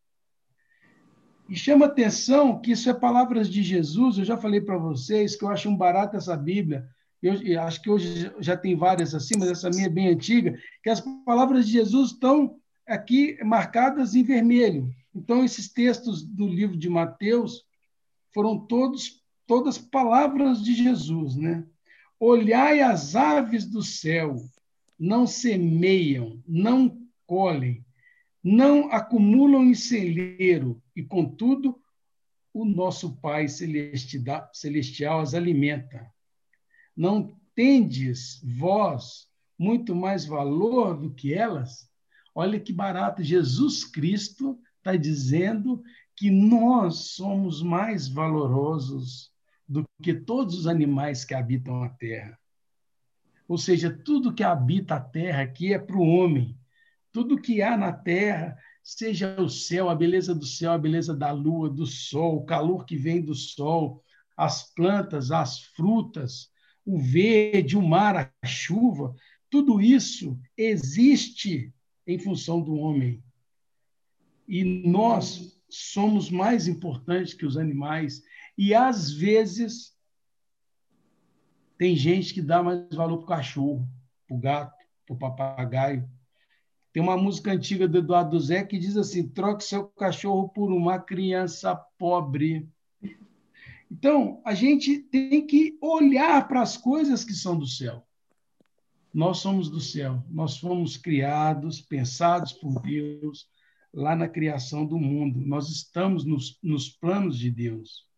E 1.49 1.57
chama 1.57 1.87
atenção 1.87 2.59
que 2.59 2.73
isso 2.73 2.89
é 2.89 2.95
palavras 2.95 3.49
de 3.49 3.63
Jesus. 3.63 4.17
Eu 4.17 4.25
já 4.25 4.39
falei 4.39 4.61
para 4.61 4.79
vocês 4.79 5.37
que 5.37 5.45
eu 5.45 5.49
acho 5.49 5.69
um 5.69 5.77
barato 5.77 6.17
essa 6.17 6.37
Bíblia. 6.37 6.89
Eu 7.23 7.61
acho 7.61 7.83
que 7.83 7.91
hoje 7.91 8.33
já 8.41 8.57
tem 8.57 8.75
várias 8.75 9.15
assim, 9.15 9.35
mas 9.39 9.51
essa 9.51 9.69
minha 9.69 9.87
é 9.87 9.91
bem 9.91 10.09
antiga, 10.09 10.59
que 10.83 10.91
as 10.91 11.01
palavras 11.25 11.67
de 11.67 11.73
Jesus 11.73 12.13
estão 12.13 12.59
aqui 12.87 13.39
marcadas 13.43 14.15
em 14.15 14.23
vermelho. 14.23 14.95
Então, 15.15 15.45
esses 15.45 15.69
textos 15.69 16.23
do 16.23 16.47
livro 16.47 16.77
de 16.77 16.89
Mateus 16.89 17.65
foram 18.33 18.59
todos 18.59 19.23
todas 19.47 19.77
palavras 19.77 20.63
de 20.63 20.75
Jesus, 20.75 21.37
né? 21.37 21.67
Olhai 22.19 22.81
as 22.81 23.15
aves 23.15 23.67
do 23.67 23.83
céu, 23.83 24.37
não 24.99 25.27
semeiam, 25.27 26.43
não 26.47 27.07
colhem, 27.27 27.85
não 28.43 28.91
acumulam 28.91 29.65
em 29.65 29.75
celeiro, 29.75 30.81
e 30.97 31.03
contudo 31.03 31.79
o 32.55 32.65
nosso 32.65 33.17
Pai 33.17 33.47
celestial 33.49 35.21
as 35.21 35.35
alimenta. 35.35 36.11
Não 36.97 37.37
tendes 37.55 38.41
vós 38.57 39.29
muito 39.59 39.95
mais 39.95 40.25
valor 40.25 40.97
do 40.97 41.13
que 41.13 41.35
elas? 41.35 41.92
Olha 42.35 42.59
que 42.59 42.73
barato, 42.73 43.23
Jesus 43.23 43.85
Cristo 43.85 44.59
está 44.79 44.97
dizendo 44.97 45.83
que 46.17 46.31
nós 46.31 47.13
somos 47.15 47.63
mais 47.63 48.09
valorosos 48.09 49.31
do 49.69 49.85
que 50.03 50.15
todos 50.15 50.59
os 50.59 50.67
animais 50.67 51.25
que 51.25 51.35
habitam 51.35 51.83
a 51.83 51.89
terra. 51.89 52.39
Ou 53.47 53.59
seja, 53.59 53.91
tudo 53.91 54.33
que 54.33 54.43
habita 54.43 54.97
a 54.97 55.01
terra 55.01 55.43
aqui 55.43 55.75
é 55.75 55.79
para 55.79 55.97
o 55.97 56.07
homem. 56.07 56.59
Tudo 57.13 57.41
que 57.41 57.61
há 57.61 57.77
na 57.77 57.93
terra, 57.93 58.57
seja 58.83 59.41
o 59.41 59.49
céu, 59.49 59.91
a 59.91 59.95
beleza 59.95 60.35
do 60.35 60.47
céu, 60.47 60.73
a 60.73 60.79
beleza 60.79 61.15
da 61.15 61.31
lua, 61.31 61.69
do 61.69 61.87
sol, 61.87 62.37
o 62.37 62.45
calor 62.45 62.87
que 62.87 62.97
vem 62.97 63.21
do 63.21 63.35
sol, 63.35 64.03
as 64.37 64.73
plantas, 64.75 65.31
as 65.31 65.61
frutas, 65.61 66.51
o 66.85 66.99
verde, 66.99 67.77
o 67.77 67.83
mar, 67.83 68.33
a 68.43 68.47
chuva, 68.47 69.15
tudo 69.51 69.81
isso 69.81 70.41
existe 70.57 71.73
em 72.07 72.19
função 72.19 72.61
do 72.61 72.75
homem. 72.75 73.23
E 74.47 74.65
nós 74.65 75.61
somos 75.69 76.31
mais 76.31 76.69
importantes 76.69 77.35
que 77.35 77.47
os 77.47 77.57
animais. 77.57 78.23
E, 78.57 78.75
às 78.75 79.11
vezes, 79.11 79.97
tem 81.79 81.97
gente 81.97 82.35
que 82.35 82.43
dá 82.43 82.63
mais 82.63 82.95
valor 82.95 83.19
para 83.19 83.25
o 83.25 83.29
cachorro, 83.29 83.89
para 84.27 84.37
o 84.37 84.41
gato, 84.41 84.85
para 85.07 85.15
o 85.15 85.19
papagaio. 85.19 86.09
Tem 86.93 87.03
uma 87.03 87.17
música 87.17 87.51
antiga 87.51 87.89
do 87.89 87.99
Eduardo 87.99 88.39
Zé 88.39 88.63
que 88.63 88.79
diz 88.79 88.97
assim: 88.97 89.27
troque 89.27 89.65
seu 89.65 89.89
cachorro 89.89 90.49
por 90.51 90.71
uma 90.71 90.99
criança 90.99 91.75
pobre. 91.99 92.69
Então, 93.91 94.41
a 94.45 94.55
gente 94.55 94.99
tem 94.99 95.47
que 95.47 95.77
olhar 95.81 96.47
para 96.49 96.63
as 96.63 96.77
coisas 96.77 97.25
que 97.25 97.35
são 97.35 97.59
do 97.59 97.67
céu. 97.67 98.07
Nós 99.13 99.39
somos 99.39 99.69
do 99.69 99.81
céu, 99.81 100.25
nós 100.31 100.57
fomos 100.57 100.97
criados, 100.97 101.81
pensados 101.81 102.53
por 102.53 102.81
Deus, 102.81 103.47
lá 103.93 104.17
na 104.17 104.29
criação 104.29 104.87
do 104.87 104.99
mundo. 104.99 105.41
Nós 105.41 105.69
estamos 105.69 106.25
nos, 106.25 106.59
nos 106.63 106.89
planos 106.89 107.39
de 107.39 107.51
Deus. 107.51 108.09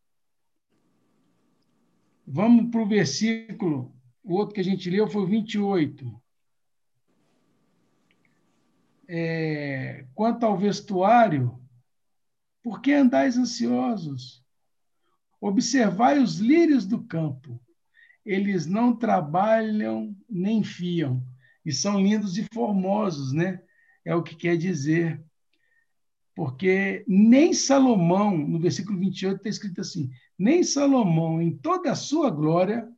Vamos 2.27 2.71
para 2.71 2.83
o 2.83 2.87
versículo, 2.87 3.95
o 4.23 4.35
outro 4.35 4.55
que 4.55 4.61
a 4.61 4.65
gente 4.65 4.89
leu 4.89 5.09
foi 5.09 5.23
o 5.23 5.27
28. 5.27 6.23
É, 9.07 10.07
quanto 10.15 10.47
ao 10.47 10.57
vestuário, 10.57 11.61
por 12.63 12.81
que 12.81 12.93
andais 12.93 13.37
ansiosos? 13.37 14.43
Observai 15.41 16.19
os 16.19 16.39
lírios 16.39 16.87
do 16.87 17.05
campo. 17.05 17.61
Eles 18.25 18.67
não 18.67 18.97
trabalham 18.97 20.17
nem 20.29 20.63
fiam, 20.63 21.23
e 21.65 21.73
são 21.73 22.01
lindos 22.01 22.39
e 22.39 22.47
formosos, 22.53 23.33
né? 23.33 23.63
É 24.05 24.15
o 24.15 24.23
que 24.23 24.35
quer 24.35 24.57
dizer. 24.57 25.23
Porque 26.35 27.05
nem 27.07 27.53
Salomão, 27.55 28.37
no 28.37 28.59
versículo 28.59 28.99
28, 28.99 29.37
está 29.37 29.49
escrito 29.49 29.81
assim: 29.81 30.11
nem 30.39 30.63
Salomão, 30.63 31.41
em 31.41 31.57
toda 31.57 31.93
a 31.93 31.97
sua 31.97 32.31
glória, 32.31 32.91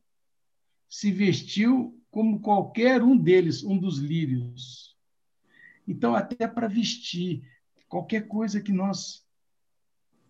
se 0.89 1.11
vestiu 1.11 1.97
como 2.09 2.39
qualquer 2.39 3.03
um 3.03 3.15
deles, 3.15 3.63
um 3.63 3.77
dos 3.77 3.99
lírios. 3.99 4.97
Então, 5.87 6.15
até 6.15 6.47
para 6.47 6.67
vestir, 6.67 7.43
qualquer 7.87 8.27
coisa 8.27 8.59
que 8.59 8.71
nós 8.71 9.25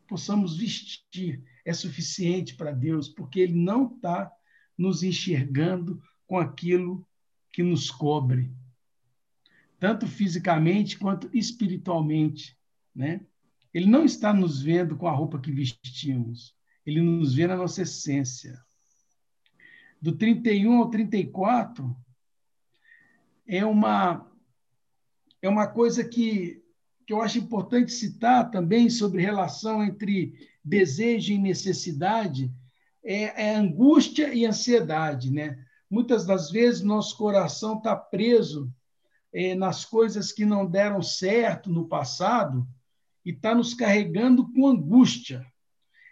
possamos 0.08 0.58
vestir, 0.58 1.44
é 1.66 1.74
suficiente 1.74 2.56
para 2.56 2.72
Deus, 2.72 3.10
porque 3.10 3.40
Ele 3.40 3.56
não 3.56 3.94
está 3.94 4.32
nos 4.78 5.04
enxergando 5.04 6.02
com 6.26 6.38
aquilo 6.38 7.08
que 7.52 7.64
nos 7.64 7.90
cobre, 7.90 8.52
tanto 9.80 10.06
fisicamente 10.06 10.98
quanto 10.98 11.30
espiritualmente, 11.36 12.58
né? 12.94 13.22
Ele 13.74 13.86
não 13.86 14.06
está 14.06 14.34
nos 14.34 14.62
vendo 14.62 14.96
com 14.96 15.08
a 15.08 15.12
roupa 15.12 15.40
que 15.40 15.52
vestimos, 15.52 16.56
ele 16.86 17.02
nos 17.02 17.34
vê 17.34 17.48
na 17.48 17.56
nossa 17.56 17.82
essência. 17.82 18.62
Do 20.02 20.16
31 20.16 20.78
ao 20.78 20.90
34 20.90 21.96
é 23.46 23.66
uma 23.66 24.30
é 25.42 25.50
uma 25.50 25.68
coisa 25.68 26.04
que 26.04 26.64
que 27.06 27.14
eu 27.14 27.22
acho 27.22 27.40
importante 27.40 27.94
citar 27.94 28.52
também 28.52 28.90
sobre 28.90 29.22
relação 29.22 29.82
entre 29.82 30.34
desejo 30.62 31.32
e 31.32 31.38
necessidade, 31.38 32.52
é, 33.08 33.52
é 33.52 33.56
angústia 33.56 34.34
e 34.34 34.46
ansiedade, 34.46 35.32
né? 35.32 35.58
Muitas 35.90 36.26
das 36.26 36.52
vezes 36.52 36.82
nosso 36.82 37.16
coração 37.16 37.78
está 37.78 37.96
preso 37.96 38.70
é, 39.34 39.56
nas 39.56 39.86
coisas 39.86 40.34
que 40.34 40.44
não 40.44 40.66
deram 40.66 41.02
certo 41.02 41.72
no 41.72 41.88
passado 41.88 42.68
e 43.26 43.32
está 43.32 43.56
nos 43.56 43.74
carregando 43.74 44.52
com 44.52 44.68
angústia. 44.68 45.46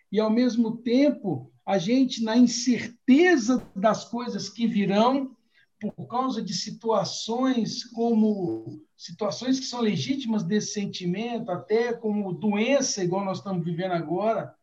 E, 0.10 0.22
ao 0.22 0.30
mesmo 0.30 0.78
tempo, 0.78 1.52
a 1.66 1.78
gente, 1.78 2.24
na 2.24 2.38
incerteza 2.38 3.62
das 3.76 4.06
coisas 4.06 4.48
que 4.48 4.66
virão, 4.66 5.36
por 5.78 6.08
causa 6.08 6.42
de 6.42 6.54
situações 6.54 7.84
como 7.84 8.82
situações 8.96 9.60
que 9.60 9.66
são 9.66 9.82
legítimas 9.82 10.44
desse 10.44 10.72
sentimento, 10.72 11.52
até 11.52 11.92
como 11.92 12.32
doença, 12.32 13.04
igual 13.04 13.26
nós 13.26 13.40
estamos 13.40 13.66
vivendo 13.66 13.92
agora, 13.92 14.56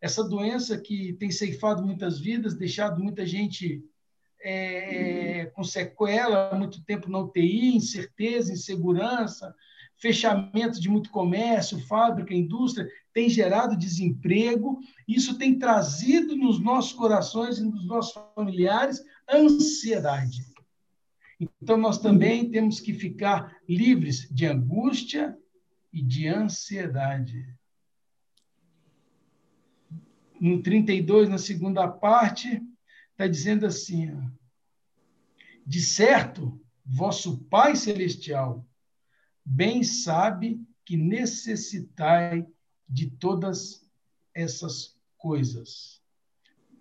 essa 0.00 0.22
doença 0.22 0.78
que 0.78 1.14
tem 1.14 1.30
ceifado 1.30 1.84
muitas 1.84 2.20
vidas, 2.20 2.54
deixado 2.54 3.02
muita 3.02 3.26
gente 3.26 3.82
é, 4.40 5.46
com 5.54 5.64
sequela, 5.64 6.54
muito 6.54 6.84
tempo 6.84 7.10
na 7.10 7.18
UTI, 7.18 7.76
incerteza, 7.76 8.52
insegurança, 8.52 9.54
fechamento 9.96 10.80
de 10.80 10.88
muito 10.88 11.10
comércio, 11.10 11.84
fábrica, 11.86 12.32
indústria, 12.32 12.88
tem 13.12 13.28
gerado 13.28 13.76
desemprego. 13.76 14.78
Isso 15.06 15.36
tem 15.36 15.58
trazido 15.58 16.36
nos 16.36 16.60
nossos 16.60 16.92
corações 16.92 17.58
e 17.58 17.64
nos 17.64 17.84
nossos 17.86 18.14
familiares 18.34 19.02
ansiedade. 19.28 20.46
Então, 21.60 21.76
nós 21.76 21.98
também 21.98 22.50
temos 22.50 22.80
que 22.80 22.92
ficar 22.92 23.56
livres 23.68 24.28
de 24.30 24.46
angústia 24.46 25.36
e 25.92 26.02
de 26.02 26.28
ansiedade. 26.28 27.57
No 30.40 30.62
32, 30.62 31.28
na 31.28 31.38
segunda 31.38 31.88
parte, 31.88 32.62
está 33.10 33.26
dizendo 33.26 33.66
assim: 33.66 34.10
De 35.66 35.80
certo, 35.80 36.60
vosso 36.84 37.38
Pai 37.44 37.76
Celestial 37.76 38.64
bem 39.44 39.82
sabe 39.82 40.60
que 40.84 40.96
necessitai 40.96 42.46
de 42.88 43.10
todas 43.10 43.86
essas 44.34 44.96
coisas. 45.16 46.02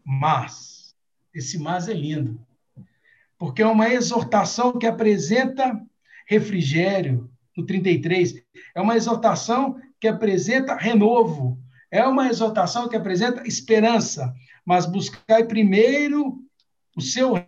Mas, 0.04 0.96
esse 1.34 1.58
mas 1.58 1.88
é 1.88 1.94
lindo 1.94 2.48
porque 3.38 3.62
é 3.62 3.68
uma 3.68 3.90
exortação 3.90 4.78
que 4.78 4.88
apresenta 4.88 5.80
refrigério, 6.28 7.30
no 7.56 7.66
33. 7.66 8.44
É 8.76 8.82
uma 8.82 8.96
exortação 8.96 9.80
que 10.00 10.08
apresenta 10.08 10.76
renovo. 10.76 11.60
É 11.90 12.04
uma 12.06 12.28
exortação 12.28 12.88
que 12.90 12.96
apresenta 12.96 13.48
esperança. 13.48 14.34
Mas 14.66 14.86
buscai 14.86 15.46
primeiro 15.46 16.44
o 16.96 17.02
seu 17.02 17.42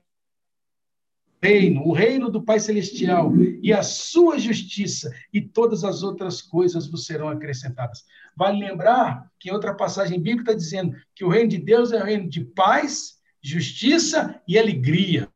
reino, 1.42 1.86
o 1.86 1.94
reino 1.94 2.30
do 2.30 2.42
Pai 2.42 2.60
Celestial 2.60 3.32
e 3.62 3.74
a 3.74 3.82
sua 3.82 4.38
justiça, 4.38 5.12
e 5.34 5.42
todas 5.42 5.84
as 5.84 6.04
outras 6.04 6.42
coisas 6.42 6.88
vos 6.88 7.06
serão 7.06 7.30
acrescentadas. 7.30 8.06
Vale 8.36 8.60
lembrar 8.60 9.30
que 9.40 9.50
em 9.50 9.54
outra 9.54 9.74
passagem 9.74 10.20
bíblica 10.20 10.52
está 10.52 10.54
dizendo 10.54 10.96
que 11.16 11.24
o 11.24 11.30
reino 11.30 11.50
de 11.50 11.58
Deus 11.58 11.92
é 11.92 12.02
o 12.02 12.06
reino 12.06 12.30
de 12.30 12.44
paz, 12.44 13.20
justiça 13.42 14.42
e 14.48 14.58
alegria. 14.58 15.30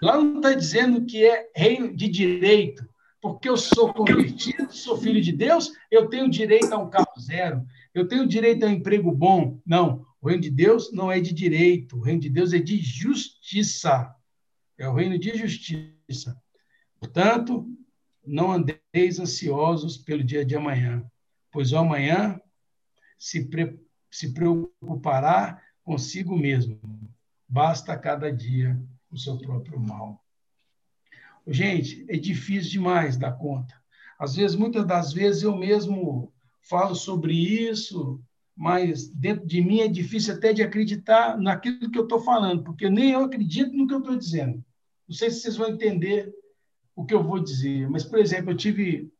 Lá 0.00 0.16
não 0.16 0.36
está 0.36 0.52
dizendo 0.52 1.04
que 1.04 1.24
é 1.24 1.50
reino 1.54 1.94
de 1.94 2.08
direito, 2.08 2.88
porque 3.22 3.48
eu 3.48 3.56
sou 3.56 3.94
convertido, 3.94 4.72
sou 4.74 4.98
filho 4.98 5.22
de 5.22 5.30
Deus, 5.30 5.70
eu 5.88 6.08
tenho 6.08 6.28
direito 6.28 6.72
a 6.72 6.78
um 6.78 6.90
carro 6.90 7.12
zero, 7.20 7.64
eu 7.94 8.08
tenho 8.08 8.26
direito 8.26 8.64
a 8.64 8.66
um 8.66 8.72
emprego 8.72 9.12
bom. 9.12 9.60
Não, 9.64 10.04
o 10.20 10.26
reino 10.26 10.42
de 10.42 10.50
Deus 10.50 10.92
não 10.92 11.10
é 11.10 11.20
de 11.20 11.32
direito, 11.32 11.96
o 11.96 12.00
reino 12.00 12.20
de 12.20 12.28
Deus 12.28 12.52
é 12.52 12.58
de 12.58 12.78
justiça. 12.78 14.12
É 14.76 14.88
o 14.88 14.94
reino 14.94 15.16
de 15.16 15.38
justiça. 15.38 16.36
Portanto, 16.98 17.64
não 18.26 18.50
andeis 18.50 19.20
ansiosos 19.20 19.96
pelo 19.96 20.24
dia 20.24 20.44
de 20.44 20.56
amanhã, 20.56 21.04
pois 21.52 21.72
o 21.72 21.78
amanhã 21.78 22.40
se, 23.16 23.48
pre 23.48 23.78
se 24.10 24.34
preocupará 24.34 25.62
consigo 25.84 26.36
mesmo. 26.36 26.80
Basta 27.48 27.96
cada 27.96 28.32
dia 28.32 28.80
o 29.12 29.16
seu 29.16 29.38
próprio 29.38 29.78
mal. 29.78 30.20
Gente, 31.46 32.04
é 32.08 32.16
difícil 32.16 32.70
demais 32.70 33.16
dar 33.16 33.32
conta. 33.32 33.74
Às 34.18 34.36
vezes, 34.36 34.56
muitas 34.56 34.86
das 34.86 35.12
vezes, 35.12 35.42
eu 35.42 35.56
mesmo 35.56 36.32
falo 36.60 36.94
sobre 36.94 37.34
isso, 37.34 38.20
mas 38.56 39.08
dentro 39.08 39.46
de 39.46 39.60
mim 39.60 39.80
é 39.80 39.88
difícil 39.88 40.34
até 40.34 40.52
de 40.52 40.62
acreditar 40.62 41.36
naquilo 41.38 41.90
que 41.90 41.98
eu 41.98 42.04
estou 42.04 42.20
falando, 42.20 42.62
porque 42.62 42.88
nem 42.88 43.10
eu 43.10 43.24
acredito 43.24 43.72
no 43.72 43.86
que 43.86 43.94
eu 43.94 43.98
estou 43.98 44.16
dizendo. 44.16 44.64
Não 45.08 45.16
sei 45.16 45.30
se 45.30 45.40
vocês 45.40 45.56
vão 45.56 45.70
entender 45.70 46.32
o 46.94 47.04
que 47.04 47.14
eu 47.14 47.22
vou 47.22 47.40
dizer, 47.40 47.88
mas, 47.90 48.04
por 48.04 48.18
exemplo, 48.18 48.52
eu 48.52 48.56
tive 48.56 49.10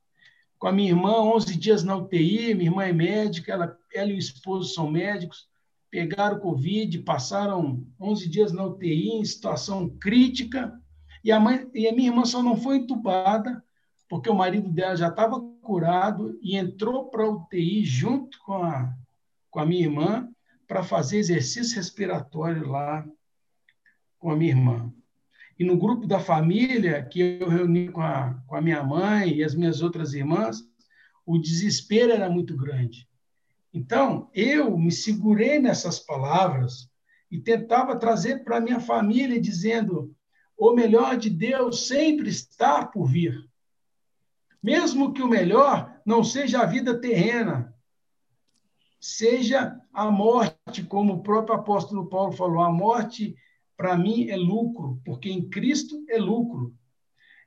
com 0.58 0.68
a 0.68 0.72
minha 0.72 0.90
irmã 0.90 1.20
11 1.22 1.56
dias 1.56 1.82
na 1.82 1.96
UTI, 1.96 2.54
minha 2.54 2.70
irmã 2.70 2.85
é 2.85 2.92
médica, 2.92 3.52
ela, 3.52 3.76
ela 3.92 4.11
e 4.11 4.14
o 4.14 4.18
esposo 4.18 4.72
são 4.72 4.88
médicos, 4.88 5.48
pegaram 5.90 6.38
Covid, 6.38 7.00
passaram 7.00 7.85
11 8.00 8.28
dias 8.28 8.52
na 8.52 8.64
UTI 8.64 9.08
em 9.08 9.24
situação 9.24 9.88
crítica, 9.88 10.80
e 11.24 11.30
a, 11.30 11.38
mãe, 11.38 11.68
e 11.74 11.88
a 11.88 11.92
minha 11.92 12.08
irmã 12.08 12.24
só 12.24 12.42
não 12.42 12.56
foi 12.56 12.78
entubada 12.78 13.62
porque 14.08 14.28
o 14.28 14.35
marido 14.35 14.70
dela 14.70 14.94
já 14.94 15.08
estava 15.08 15.40
curado 15.62 16.38
e 16.42 16.56
entrou 16.56 17.08
para 17.08 17.24
a 17.24 17.30
UTI 17.30 17.85
junto 17.85 18.38
com 18.40 18.62
a, 18.62 18.94
com 19.50 19.61
a 19.61 19.64
minha 19.64 19.85
irmã 19.85 20.28
para 20.66 20.82
fazer 20.82 21.18
exercício 21.18 21.76
respiratório 21.76 22.68
lá 22.68 23.06
com 24.18 24.30
a 24.30 24.37
minha 24.37 24.50
irmã. 24.50 24.92
E 25.58 25.64
no 25.64 25.78
grupo 25.78 26.06
da 26.06 26.20
família, 26.20 27.02
que 27.04 27.38
eu 27.40 27.48
reuni 27.48 27.88
com 27.88 28.00
a, 28.00 28.35
com 28.46 28.54
a 28.54 28.61
minha 28.61 28.82
mãe 28.82 29.35
e 29.35 29.44
as 29.44 29.54
minhas 29.54 29.80
outras 29.80 30.12
irmãs, 30.12 30.62
o 31.24 31.38
desespero 31.38 32.12
era 32.12 32.28
muito 32.28 32.56
grande. 32.56 33.08
Então, 33.72 34.28
eu 34.35 34.76
me 34.76 34.92
segurei 34.92 35.58
nessas 35.58 35.98
palavras 35.98 36.90
e 37.30 37.38
tentava 37.38 37.96
trazer 37.96 38.44
para 38.44 38.58
a 38.58 38.61
minha 38.61 38.80
família, 38.80 39.40
dizendo: 39.40 40.14
o 40.70 40.75
melhor 40.75 41.16
de 41.16 41.29
Deus 41.29 41.88
sempre 41.88 42.29
está 42.29 42.87
por 42.87 43.07
vir. 43.07 43.48
Mesmo 44.62 45.12
que 45.12 45.20
o 45.20 45.29
melhor 45.29 46.01
não 46.07 46.22
seja 46.22 46.61
a 46.61 46.66
vida 46.66 47.01
terrena, 47.01 47.75
seja 49.01 49.77
a 49.92 50.09
morte, 50.09 50.85
como 50.85 51.14
o 51.14 51.22
próprio 51.22 51.57
apóstolo 51.57 52.09
Paulo 52.09 52.31
falou, 52.31 52.62
a 52.62 52.70
morte 52.70 53.35
para 53.77 53.98
mim 53.98 54.29
é 54.29 54.37
lucro, 54.37 55.01
porque 55.05 55.29
em 55.29 55.48
Cristo 55.48 56.05
é 56.09 56.16
lucro. 56.16 56.72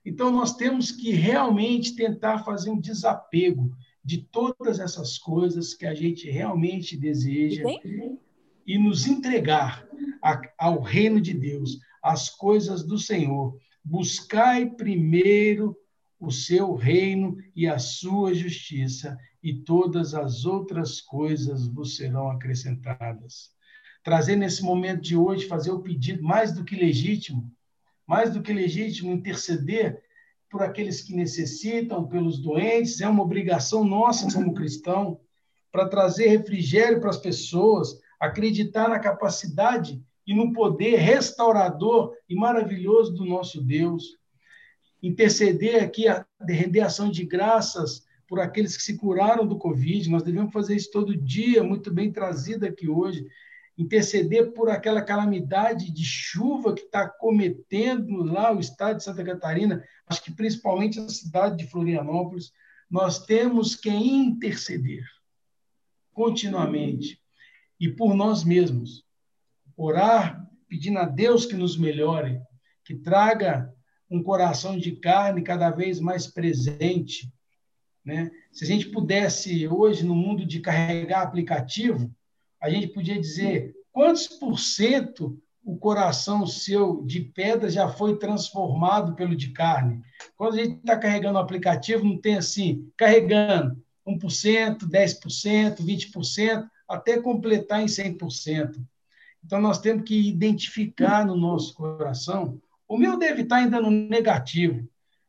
Então 0.04 0.30
nós 0.30 0.58
temos 0.58 0.92
que 0.92 1.12
realmente 1.12 1.96
tentar 1.96 2.44
fazer 2.44 2.70
um 2.70 2.80
desapego 2.80 3.72
de 4.04 4.24
todas 4.24 4.78
essas 4.78 5.18
coisas 5.18 5.74
que 5.74 5.86
a 5.86 5.96
gente 5.96 6.30
realmente 6.30 6.98
deseja 6.98 7.64
e 8.68 8.78
nos 8.78 9.08
entregar 9.08 9.88
ao 10.58 10.82
reino 10.82 11.22
de 11.22 11.34
Deus, 11.34 11.80
às 12.06 12.30
coisas 12.30 12.84
do 12.84 13.00
Senhor. 13.00 13.58
Buscai 13.84 14.70
primeiro 14.70 15.76
o 16.20 16.32
seu 16.32 16.76
reino 16.76 17.36
e 17.56 17.68
a 17.68 17.80
sua 17.80 18.32
justiça, 18.32 19.18
e 19.42 19.54
todas 19.54 20.14
as 20.14 20.46
outras 20.46 21.02
coisas 21.02 21.68
vos 21.68 21.96
serão 21.96 22.30
acrescentadas. 22.30 23.52
Trazer 24.04 24.36
nesse 24.36 24.64
momento 24.64 25.02
de 25.02 25.18
hoje, 25.18 25.48
fazer 25.48 25.72
o 25.72 25.82
pedido 25.82 26.22
mais 26.22 26.52
do 26.52 26.64
que 26.64 26.76
legítimo, 26.76 27.52
mais 28.08 28.32
do 28.32 28.42
que 28.42 28.54
legítimo, 28.54 29.12
interceder 29.12 30.00
por 30.48 30.62
aqueles 30.62 31.02
que 31.02 31.16
necessitam, 31.16 32.08
pelos 32.08 32.40
doentes, 32.40 33.02
é 33.02 33.08
uma 33.08 33.24
obrigação 33.24 33.84
nossa 33.84 34.32
como 34.32 34.54
cristão, 34.54 35.20
para 35.72 35.90
trazer 35.90 36.28
refrigério 36.28 37.02
para 37.02 37.10
as 37.10 37.18
pessoas, 37.18 38.00
acreditar 38.20 38.90
na 38.90 39.00
capacidade 39.00 40.02
e 40.26 40.34
no 40.34 40.54
poder 40.54 40.98
restaurador 40.98 42.14
e 42.28 42.36
maravilhoso 42.36 43.14
do 43.14 43.26
nosso 43.26 43.62
Deus 43.62 44.18
interceder 45.08 45.84
aqui, 45.84 46.08
a, 46.08 46.26
render 46.48 46.82
ação 46.82 47.12
de 47.12 47.24
graças 47.24 48.04
por 48.28 48.40
aqueles 48.40 48.76
que 48.76 48.82
se 48.82 48.98
curaram 48.98 49.46
do 49.46 49.58
Covid. 49.58 50.10
Nós 50.10 50.24
devemos 50.24 50.52
fazer 50.52 50.76
isso 50.76 50.90
todo 50.92 51.16
dia, 51.16 51.64
muito 51.64 51.94
bem 51.94 52.12
trazido 52.12 52.66
aqui 52.66 52.90
hoje. 52.90 53.26
Interceder 53.78 54.52
por 54.54 54.70
aquela 54.70 55.02
calamidade 55.02 55.92
de 55.92 56.04
chuva 56.04 56.74
que 56.74 56.82
está 56.82 57.08
cometendo 57.08 58.24
lá 58.24 58.52
o 58.52 58.60
estado 58.60 58.98
de 58.98 59.04
Santa 59.04 59.24
Catarina, 59.24 59.84
acho 60.08 60.24
que 60.24 60.32
principalmente 60.34 61.00
a 61.00 61.08
cidade 61.08 61.58
de 61.58 61.70
Florianópolis. 61.70 62.52
Nós 62.90 63.26
temos 63.26 63.76
que 63.76 63.90
interceder 63.90 65.04
continuamente 66.14 67.22
e 67.80 67.90
por 67.90 68.16
nós 68.16 68.44
mesmos. 68.44 69.05
Orar 69.78 70.46
pedindo 70.68 71.00
a 71.00 71.06
Deus 71.06 71.46
que 71.46 71.56
nos 71.56 71.78
melhore, 71.78 72.40
que 72.84 72.96
traga 72.96 73.72
um 74.10 74.22
coração 74.22 74.78
de 74.78 74.94
carne 74.94 75.42
cada 75.42 75.70
vez 75.70 76.00
mais 76.00 76.28
presente. 76.28 77.32
Né? 78.04 78.30
Se 78.52 78.64
a 78.64 78.68
gente 78.68 78.90
pudesse, 78.90 79.68
hoje, 79.68 80.06
no 80.06 80.16
mundo 80.16 80.46
de 80.46 80.60
carregar 80.60 81.22
aplicativo, 81.22 82.14
a 82.62 82.70
gente 82.70 82.88
podia 82.88 83.20
dizer 83.20 83.74
quantos 83.92 84.28
por 84.28 84.60
cento 84.60 85.42
o 85.64 85.76
coração 85.78 86.46
seu 86.46 87.04
de 87.04 87.22
pedra 87.22 87.70
já 87.70 87.90
foi 87.90 88.20
transformado 88.20 89.16
pelo 89.16 89.36
de 89.36 89.50
carne. 89.52 90.00
Quando 90.38 90.54
a 90.54 90.64
gente 90.64 90.76
está 90.78 90.96
carregando 90.96 91.40
o 91.40 91.42
aplicativo, 91.42 92.06
não 92.06 92.20
tem 92.20 92.36
assim, 92.38 92.88
carregando 92.96 93.84
1%, 94.08 94.78
10%, 94.88 95.78
20%, 95.78 96.68
até 96.88 97.20
completar 97.20 97.82
em 97.82 97.88
100%. 97.88 98.76
Então, 99.46 99.62
nós 99.62 99.80
temos 99.80 100.04
que 100.04 100.28
identificar 100.28 101.26
no 101.26 101.36
nosso 101.36 101.74
coração 101.76 102.60
o 102.88 102.98
meu 102.98 103.18
deve 103.18 103.42
estar 103.42 103.58
ainda 103.58 103.82
no 103.82 103.90
negativo, 103.90 104.88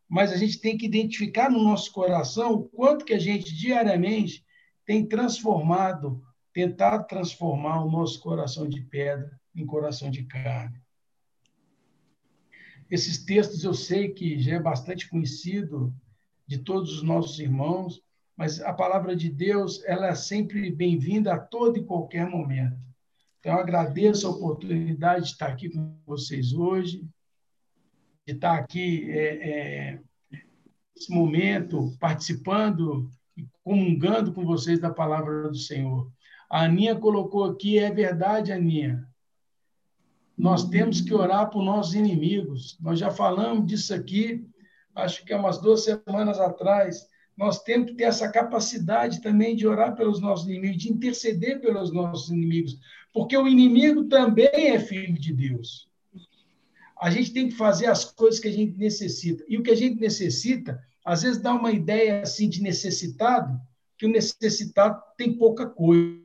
mas 0.09 0.31
a 0.31 0.37
gente 0.37 0.61
tem 0.61 0.77
que 0.77 0.87
identificar 0.87 1.51
no 1.51 1.63
nosso 1.63 1.91
coração 1.91 2.53
o 2.53 2.65
quanto 2.65 3.05
que 3.05 3.15
a 3.15 3.19
gente 3.19 3.55
diariamente 3.55 4.45
tem 4.85 5.07
transformado, 5.07 6.23
tentado 6.53 7.07
transformar 7.07 7.83
o 7.83 7.91
nosso 7.91 8.21
coração 8.21 8.69
de 8.69 8.83
pedra 8.83 9.41
em 9.55 9.65
coração 9.65 10.11
de 10.11 10.25
carne. 10.25 10.79
Esses 12.91 13.25
textos 13.25 13.65
eu 13.65 13.75
sei 13.75 14.11
que 14.11 14.39
já 14.39 14.57
é 14.57 14.61
bastante 14.61 15.09
conhecido 15.09 15.93
de 16.47 16.59
todos 16.59 16.93
os 16.93 17.03
nossos 17.03 17.41
irmãos, 17.41 18.01
mas 18.37 18.61
a 18.61 18.73
palavra 18.73 19.17
de 19.17 19.31
Deus 19.31 19.83
ela 19.85 20.09
é 20.09 20.15
sempre 20.15 20.71
bem-vinda 20.71 21.35
a 21.35 21.39
todo 21.39 21.79
e 21.79 21.85
qualquer 21.85 22.29
momento. 22.29 22.86
Então, 23.47 23.61
agradeço 23.61 24.27
a 24.27 24.31
oportunidade 24.31 25.27
de 25.27 25.31
estar 25.31 25.47
aqui 25.47 25.71
com 25.71 25.97
vocês 26.05 26.53
hoje 26.53 27.09
de 28.27 28.33
estar 28.33 28.59
aqui 28.59 29.09
é, 29.09 29.51
é, 29.51 30.01
nesse 30.93 31.13
momento, 31.13 31.97
participando 32.01 33.09
e 33.37 33.47
comungando 33.63 34.33
com 34.33 34.45
vocês 34.45 34.81
da 34.81 34.91
palavra 34.91 35.49
do 35.49 35.57
Senhor. 35.57 36.11
A 36.51 36.65
Aninha 36.65 36.97
colocou 36.97 37.45
aqui, 37.45 37.79
é 37.79 37.89
verdade, 37.89 38.51
Aninha. 38.51 39.07
Nós 40.37 40.69
temos 40.69 41.01
que 41.01 41.15
orar 41.15 41.49
por 41.49 41.63
nossos 41.63 41.95
inimigos. 41.95 42.77
Nós 42.81 42.99
já 42.99 43.13
falamos 43.13 43.65
disso 43.65 43.95
aqui, 43.95 44.45
acho 44.93 45.25
que 45.25 45.33
há 45.33 45.39
umas 45.39 45.61
duas 45.61 45.85
semanas 45.85 46.41
atrás. 46.41 47.07
Nós 47.37 47.63
temos 47.63 47.91
que 47.91 47.97
ter 47.97 48.05
essa 48.05 48.29
capacidade 48.31 49.21
também 49.21 49.55
de 49.55 49.67
orar 49.67 49.95
pelos 49.95 50.21
nossos 50.21 50.47
inimigos, 50.47 50.79
de 50.79 50.93
interceder 50.93 51.61
pelos 51.61 51.93
nossos 51.93 52.31
inimigos, 52.31 52.79
porque 53.13 53.37
o 53.37 53.47
inimigo 53.47 54.05
também 54.05 54.69
é 54.69 54.79
filho 54.79 55.19
de 55.19 55.33
Deus 55.33 55.87
a 56.99 57.11
gente 57.11 57.33
tem 57.33 57.49
que 57.49 57.55
fazer 57.55 57.87
as 57.87 58.05
coisas 58.05 58.41
que 58.41 58.49
a 58.49 58.53
gente 58.53 58.77
necessita. 58.79 59.45
E 59.49 59.59
o 59.59 59.63
que 59.63 59.71
a 59.71 59.77
gente 59.77 60.01
necessita, 60.01 60.83
às 61.05 61.23
vezes 61.23 61.41
dá 61.41 61.53
uma 61.53 61.71
ideia 61.71 62.23
assim 62.23 62.49
de 62.49 62.63
necessitado, 62.63 63.61
que 63.99 64.07
o 64.07 64.11
necessitado 64.11 65.01
tem 65.17 65.37
pouca 65.37 65.67
coisa. 65.67 66.19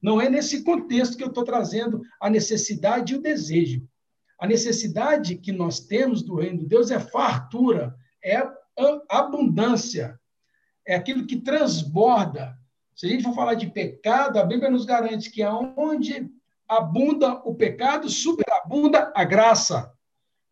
Não 0.00 0.20
é 0.20 0.28
nesse 0.28 0.62
contexto 0.62 1.16
que 1.16 1.24
eu 1.24 1.28
estou 1.28 1.44
trazendo 1.44 2.02
a 2.20 2.30
necessidade 2.30 3.12
e 3.12 3.16
o 3.16 3.22
desejo. 3.22 3.86
A 4.38 4.46
necessidade 4.46 5.36
que 5.36 5.52
nós 5.52 5.80
temos 5.80 6.22
do 6.22 6.36
reino 6.36 6.58
de 6.58 6.66
Deus 6.66 6.90
é 6.90 7.00
fartura, 7.00 7.96
é 8.22 8.46
abundância, 9.08 10.18
é 10.86 10.94
aquilo 10.94 11.26
que 11.26 11.36
transborda. 11.36 12.56
Se 12.94 13.06
a 13.06 13.08
gente 13.08 13.24
for 13.24 13.34
falar 13.34 13.54
de 13.54 13.70
pecado, 13.70 14.38
a 14.38 14.44
Bíblia 14.44 14.70
nos 14.70 14.84
garante 14.84 15.30
que 15.30 15.42
aonde 15.42 16.30
abunda 16.68 17.34
o 17.44 17.54
pecado, 17.54 18.08
superabunda 18.08 19.12
a 19.14 19.24
graça. 19.24 19.92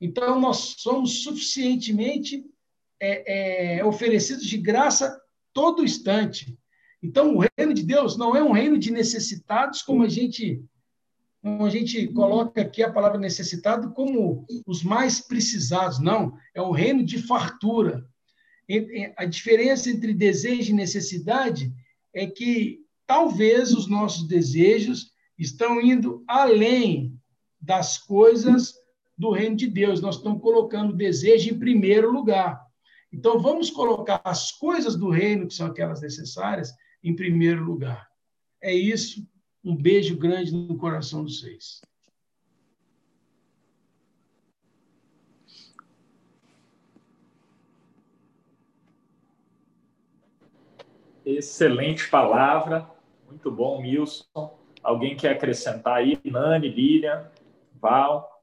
Então, 0.00 0.40
nós 0.40 0.76
somos 0.78 1.22
suficientemente 1.22 2.44
é, 3.00 3.78
é, 3.78 3.85
oferecidos 3.85 4.44
de 4.44 4.58
graça 4.58 5.20
todo 5.52 5.85
instante. 5.85 6.58
Então, 7.02 7.37
o 7.37 7.44
reino 7.58 7.74
de 7.74 7.82
Deus 7.82 8.16
não 8.16 8.35
é 8.37 8.42
um 8.42 8.52
reino 8.52 8.78
de 8.78 8.90
necessitados, 8.90 9.82
como 9.82 10.04
a 10.04 10.08
gente, 10.08 10.64
como 11.42 11.64
a 11.64 11.70
gente 11.70 12.06
coloca 12.08 12.62
aqui 12.62 12.82
a 12.82 12.92
palavra 12.92 13.18
necessitado 13.18 13.92
como 13.92 14.46
os 14.66 14.82
mais 14.82 15.20
precisados. 15.20 15.98
Não, 16.00 16.37
é 16.54 16.62
um 16.62 16.70
reino 16.70 17.04
de 17.04 17.18
fartura. 17.18 18.06
A 19.16 19.24
diferença 19.24 19.90
entre 19.90 20.14
desejo 20.14 20.70
e 20.70 20.74
necessidade 20.74 21.72
é 22.14 22.26
que 22.26 22.80
talvez 23.06 23.72
os 23.72 23.88
nossos 23.88 24.26
desejos 24.26 25.12
estão 25.38 25.80
indo 25.80 26.24
além 26.26 27.18
das 27.61 27.98
coisas 27.98 28.74
do 29.16 29.30
reino 29.30 29.56
de 29.56 29.66
Deus. 29.66 30.00
Nós 30.00 30.16
estamos 30.16 30.40
colocando 30.40 30.90
o 30.90 30.96
desejo 30.96 31.50
em 31.50 31.58
primeiro 31.58 32.11
lugar. 32.11 32.61
Então, 33.12 33.38
vamos 33.38 33.70
colocar 33.70 34.20
as 34.24 34.52
coisas 34.52 34.96
do 34.96 35.11
reino, 35.11 35.46
que 35.46 35.54
são 35.54 35.66
aquelas 35.66 36.00
necessárias, 36.00 36.72
em 37.04 37.14
primeiro 37.14 37.62
lugar. 37.62 38.08
É 38.61 38.74
isso. 38.74 39.26
Um 39.62 39.76
beijo 39.76 40.16
grande 40.16 40.52
no 40.52 40.76
coração 40.78 41.22
dos 41.22 41.40
seis. 41.40 41.80
Excelente 51.24 52.08
palavra. 52.08 52.88
Muito 53.28 53.50
bom, 53.50 53.80
Milson. 53.80 54.58
Alguém 54.82 55.16
quer 55.16 55.30
acrescentar 55.30 55.96
aí? 55.96 56.18
Nani, 56.24 56.68
Lilian, 56.68 57.30
Val? 57.80 58.42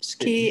Acho 0.00 0.18
que 0.18 0.50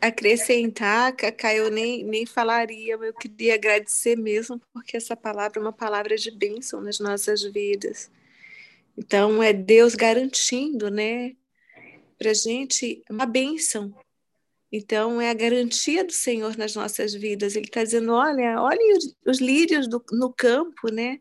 acrescentar, 0.00 1.14
Cacá, 1.14 1.54
eu 1.54 1.70
nem, 1.70 2.02
nem 2.02 2.26
falaria, 2.26 2.94
eu 2.94 3.14
queria 3.14 3.54
agradecer 3.54 4.16
mesmo, 4.16 4.60
porque 4.72 4.96
essa 4.96 5.16
palavra 5.16 5.58
é 5.58 5.62
uma 5.62 5.72
palavra 5.72 6.16
de 6.16 6.30
bênção 6.30 6.80
nas 6.80 6.98
nossas 6.98 7.42
vidas. 7.42 8.10
Então, 8.96 9.42
é 9.42 9.52
Deus 9.52 9.94
garantindo, 9.94 10.90
né, 10.90 11.36
para 12.18 12.32
gente 12.32 13.04
uma 13.10 13.26
bênção. 13.26 13.94
Então, 14.76 15.20
é 15.20 15.30
a 15.30 15.34
garantia 15.34 16.02
do 16.02 16.12
Senhor 16.12 16.56
nas 16.56 16.74
nossas 16.74 17.14
vidas. 17.14 17.54
Ele 17.54 17.66
está 17.66 17.84
dizendo: 17.84 18.12
olha, 18.12 18.60
olhem 18.60 18.96
os, 18.96 19.16
os 19.24 19.38
lírios 19.38 19.86
do, 19.88 20.04
no 20.10 20.32
campo, 20.32 20.92
né? 20.92 21.20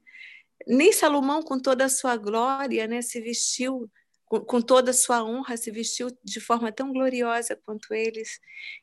Nem 0.68 0.92
Salomão, 0.92 1.44
com 1.44 1.60
toda 1.60 1.86
a 1.86 1.90
sua 1.90 2.18
glória, 2.18 2.88
né, 2.88 3.02
se 3.04 3.22
vestiu 3.22 3.88
com, 4.26 4.40
com 4.40 4.60
toda 4.60 4.90
a 4.90 4.94
sua 4.94 5.24
honra, 5.24 5.56
se 5.56 5.70
vestiu 5.70 6.08
de 6.24 6.40
forma 6.40 6.72
tão 6.72 6.92
gloriosa 6.92 7.56
quanto 7.64 7.94
eles. 7.94 8.40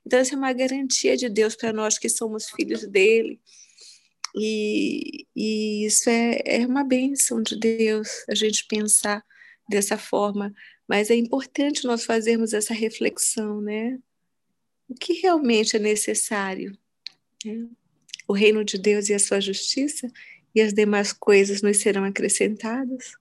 Então, 0.06 0.20
essa 0.20 0.34
é 0.34 0.38
uma 0.38 0.52
garantia 0.52 1.16
de 1.16 1.28
Deus 1.28 1.56
para 1.56 1.72
nós 1.72 1.98
que 1.98 2.08
somos 2.08 2.48
filhos 2.50 2.86
dele. 2.86 3.40
E, 4.36 5.26
e 5.34 5.84
isso 5.86 6.08
é, 6.08 6.42
é 6.44 6.66
uma 6.66 6.84
bênção 6.84 7.42
de 7.42 7.58
Deus, 7.58 8.08
a 8.28 8.36
gente 8.36 8.66
pensar 8.68 9.24
dessa 9.68 9.98
forma. 9.98 10.52
Mas 10.88 11.10
é 11.10 11.16
importante 11.16 11.84
nós 11.86 12.04
fazermos 12.04 12.52
essa 12.52 12.72
reflexão, 12.72 13.60
né? 13.60 13.98
O 14.90 14.94
que 14.94 15.12
realmente 15.20 15.76
é 15.76 15.78
necessário? 15.78 16.76
Né? 17.44 17.68
O 18.26 18.32
reino 18.32 18.64
de 18.64 18.76
Deus 18.76 19.08
e 19.08 19.14
a 19.14 19.20
sua 19.20 19.40
justiça, 19.40 20.10
e 20.52 20.60
as 20.60 20.74
demais 20.74 21.12
coisas 21.12 21.62
nos 21.62 21.76
serão 21.76 22.02
acrescentadas. 22.04 23.12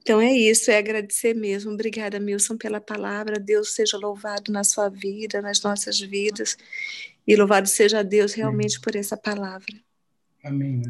Então 0.00 0.20
é 0.20 0.32
isso, 0.32 0.70
é 0.70 0.78
agradecer 0.78 1.34
mesmo. 1.34 1.72
Obrigada, 1.72 2.18
Milson, 2.18 2.56
pela 2.56 2.80
palavra. 2.80 3.38
Deus 3.38 3.74
seja 3.74 3.98
louvado 3.98 4.50
na 4.50 4.64
sua 4.64 4.88
vida, 4.88 5.42
nas 5.42 5.62
nossas 5.62 6.00
vidas. 6.00 6.56
E 7.26 7.36
louvado 7.36 7.68
seja 7.68 8.02
Deus 8.02 8.32
realmente 8.32 8.76
Amém. 8.76 8.82
por 8.82 8.96
essa 8.96 9.16
palavra. 9.16 9.74
Amém. 10.42 10.82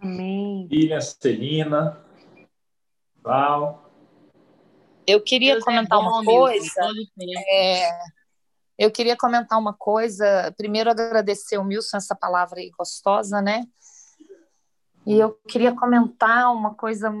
Amém. 0.00 0.68
Ilha 0.70 1.00
Celina, 1.00 1.98
Val. 3.22 3.85
Eu 5.06 5.20
queria 5.22 5.54
Deus 5.54 5.62
é 5.62 5.64
comentar 5.64 5.98
é 5.98 6.02
bom, 6.02 6.08
uma 6.08 6.24
coisa. 6.24 6.90
É, 7.48 7.90
eu 8.78 8.90
queria 8.90 9.16
comentar 9.16 9.58
uma 9.58 9.72
coisa. 9.72 10.52
Primeiro, 10.56 10.90
agradecer 10.90 11.58
o 11.58 11.64
Milson 11.64 11.96
essa 11.96 12.14
palavra 12.14 12.60
aí 12.60 12.70
gostosa, 12.70 13.40
né? 13.40 13.64
E 15.06 15.18
eu 15.18 15.38
queria 15.48 15.72
comentar 15.72 16.52
uma 16.52 16.74
coisa 16.74 17.12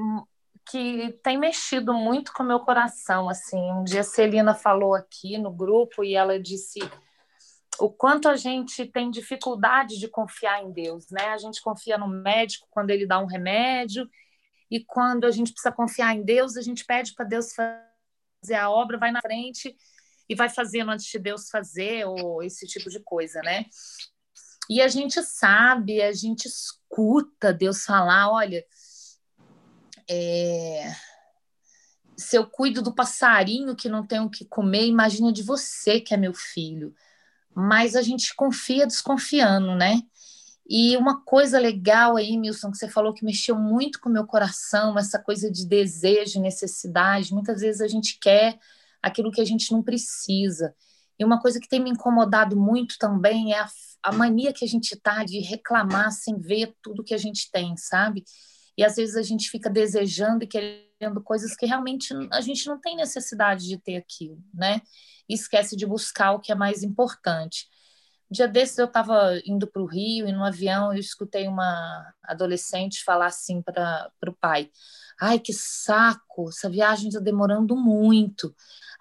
que 0.68 1.16
tem 1.22 1.38
mexido 1.38 1.94
muito 1.94 2.32
com 2.32 2.42
o 2.42 2.46
meu 2.46 2.60
coração. 2.60 3.28
Assim, 3.28 3.72
um 3.72 3.84
dia 3.84 4.00
a 4.00 4.04
Celina 4.04 4.54
falou 4.54 4.94
aqui 4.94 5.38
no 5.38 5.52
grupo 5.52 6.02
e 6.02 6.14
ela 6.14 6.40
disse 6.40 6.80
o 7.78 7.88
quanto 7.88 8.28
a 8.28 8.36
gente 8.36 8.84
tem 8.86 9.10
dificuldade 9.10 9.98
de 9.98 10.08
confiar 10.08 10.62
em 10.62 10.72
Deus, 10.72 11.08
né? 11.10 11.28
A 11.28 11.38
gente 11.38 11.62
confia 11.62 11.96
no 11.96 12.08
médico 12.08 12.66
quando 12.70 12.90
ele 12.90 13.06
dá 13.06 13.18
um 13.20 13.26
remédio 13.26 14.08
e 14.70 14.84
quando 14.84 15.24
a 15.24 15.30
gente 15.30 15.52
precisa 15.52 15.72
confiar 15.72 16.14
em 16.14 16.24
Deus, 16.24 16.56
a 16.56 16.62
gente 16.62 16.84
pede 16.84 17.14
para 17.14 17.24
Deus 17.24 17.52
fazer 17.54 18.54
a 18.54 18.70
obra, 18.70 18.98
vai 18.98 19.10
na 19.12 19.20
frente 19.20 19.76
e 20.28 20.34
vai 20.34 20.48
fazendo 20.48 20.90
antes 20.90 21.06
de 21.06 21.18
Deus 21.18 21.48
fazer, 21.48 22.04
ou 22.04 22.42
esse 22.42 22.66
tipo 22.66 22.90
de 22.90 23.00
coisa, 23.00 23.40
né? 23.42 23.66
E 24.68 24.82
a 24.82 24.88
gente 24.88 25.22
sabe, 25.22 26.02
a 26.02 26.12
gente 26.12 26.46
escuta 26.46 27.52
Deus 27.52 27.84
falar: 27.84 28.30
olha, 28.32 28.64
é... 30.10 30.92
se 32.16 32.36
eu 32.36 32.46
cuido 32.46 32.82
do 32.82 32.94
passarinho 32.94 33.76
que 33.76 33.88
não 33.88 34.04
tem 34.04 34.20
o 34.20 34.30
que 34.30 34.44
comer, 34.44 34.86
imagina 34.86 35.32
de 35.32 35.42
você 35.42 36.00
que 36.00 36.12
é 36.12 36.16
meu 36.16 36.34
filho. 36.34 36.94
Mas 37.54 37.94
a 37.94 38.02
gente 38.02 38.34
confia 38.34 38.86
desconfiando, 38.86 39.74
né? 39.76 40.02
E 40.68 40.96
uma 40.96 41.22
coisa 41.22 41.60
legal 41.60 42.16
aí, 42.16 42.36
Milson, 42.36 42.72
que 42.72 42.76
você 42.76 42.88
falou 42.88 43.14
que 43.14 43.24
mexeu 43.24 43.56
muito 43.56 44.00
com 44.00 44.08
o 44.08 44.12
meu 44.12 44.26
coração, 44.26 44.98
essa 44.98 45.18
coisa 45.18 45.50
de 45.50 45.64
desejo, 45.64 46.40
necessidade. 46.40 47.32
Muitas 47.32 47.60
vezes 47.60 47.80
a 47.80 47.86
gente 47.86 48.18
quer 48.20 48.58
aquilo 49.00 49.30
que 49.30 49.40
a 49.40 49.44
gente 49.44 49.70
não 49.70 49.82
precisa. 49.82 50.74
E 51.18 51.24
uma 51.24 51.40
coisa 51.40 51.60
que 51.60 51.68
tem 51.68 51.80
me 51.80 51.90
incomodado 51.90 52.56
muito 52.56 52.96
também 52.98 53.52
é 53.52 53.60
a, 53.60 53.68
a 54.02 54.12
mania 54.12 54.52
que 54.52 54.64
a 54.64 54.68
gente 54.68 54.96
tá 54.96 55.22
de 55.24 55.38
reclamar 55.38 56.10
sem 56.10 56.38
ver 56.38 56.74
tudo 56.82 57.04
que 57.04 57.14
a 57.14 57.18
gente 57.18 57.48
tem, 57.50 57.76
sabe? 57.76 58.24
E 58.76 58.84
às 58.84 58.96
vezes 58.96 59.16
a 59.16 59.22
gente 59.22 59.48
fica 59.48 59.70
desejando 59.70 60.44
e 60.44 60.48
querendo 60.48 61.22
coisas 61.22 61.54
que 61.56 61.64
realmente 61.64 62.12
a 62.32 62.40
gente 62.40 62.66
não 62.66 62.80
tem 62.80 62.96
necessidade 62.96 63.66
de 63.66 63.78
ter 63.78 63.96
aquilo, 63.96 64.42
né? 64.52 64.80
E 65.28 65.34
esquece 65.34 65.76
de 65.76 65.86
buscar 65.86 66.32
o 66.32 66.40
que 66.40 66.50
é 66.50 66.54
mais 66.54 66.82
importante. 66.82 67.68
Dia 68.30 68.48
desses 68.48 68.78
eu 68.78 68.86
estava 68.86 69.40
indo 69.44 69.66
para 69.66 69.80
o 69.82 69.86
Rio 69.86 70.26
e 70.26 70.32
no 70.32 70.44
avião 70.44 70.92
eu 70.92 70.98
escutei 70.98 71.46
uma 71.46 72.12
adolescente 72.24 73.04
falar 73.04 73.26
assim 73.26 73.62
para 73.62 74.10
o 74.26 74.32
pai: 74.32 74.70
Ai, 75.20 75.38
que 75.38 75.52
saco, 75.52 76.48
essa 76.48 76.68
viagem 76.68 77.08
está 77.08 77.20
demorando 77.20 77.76
muito. 77.76 78.54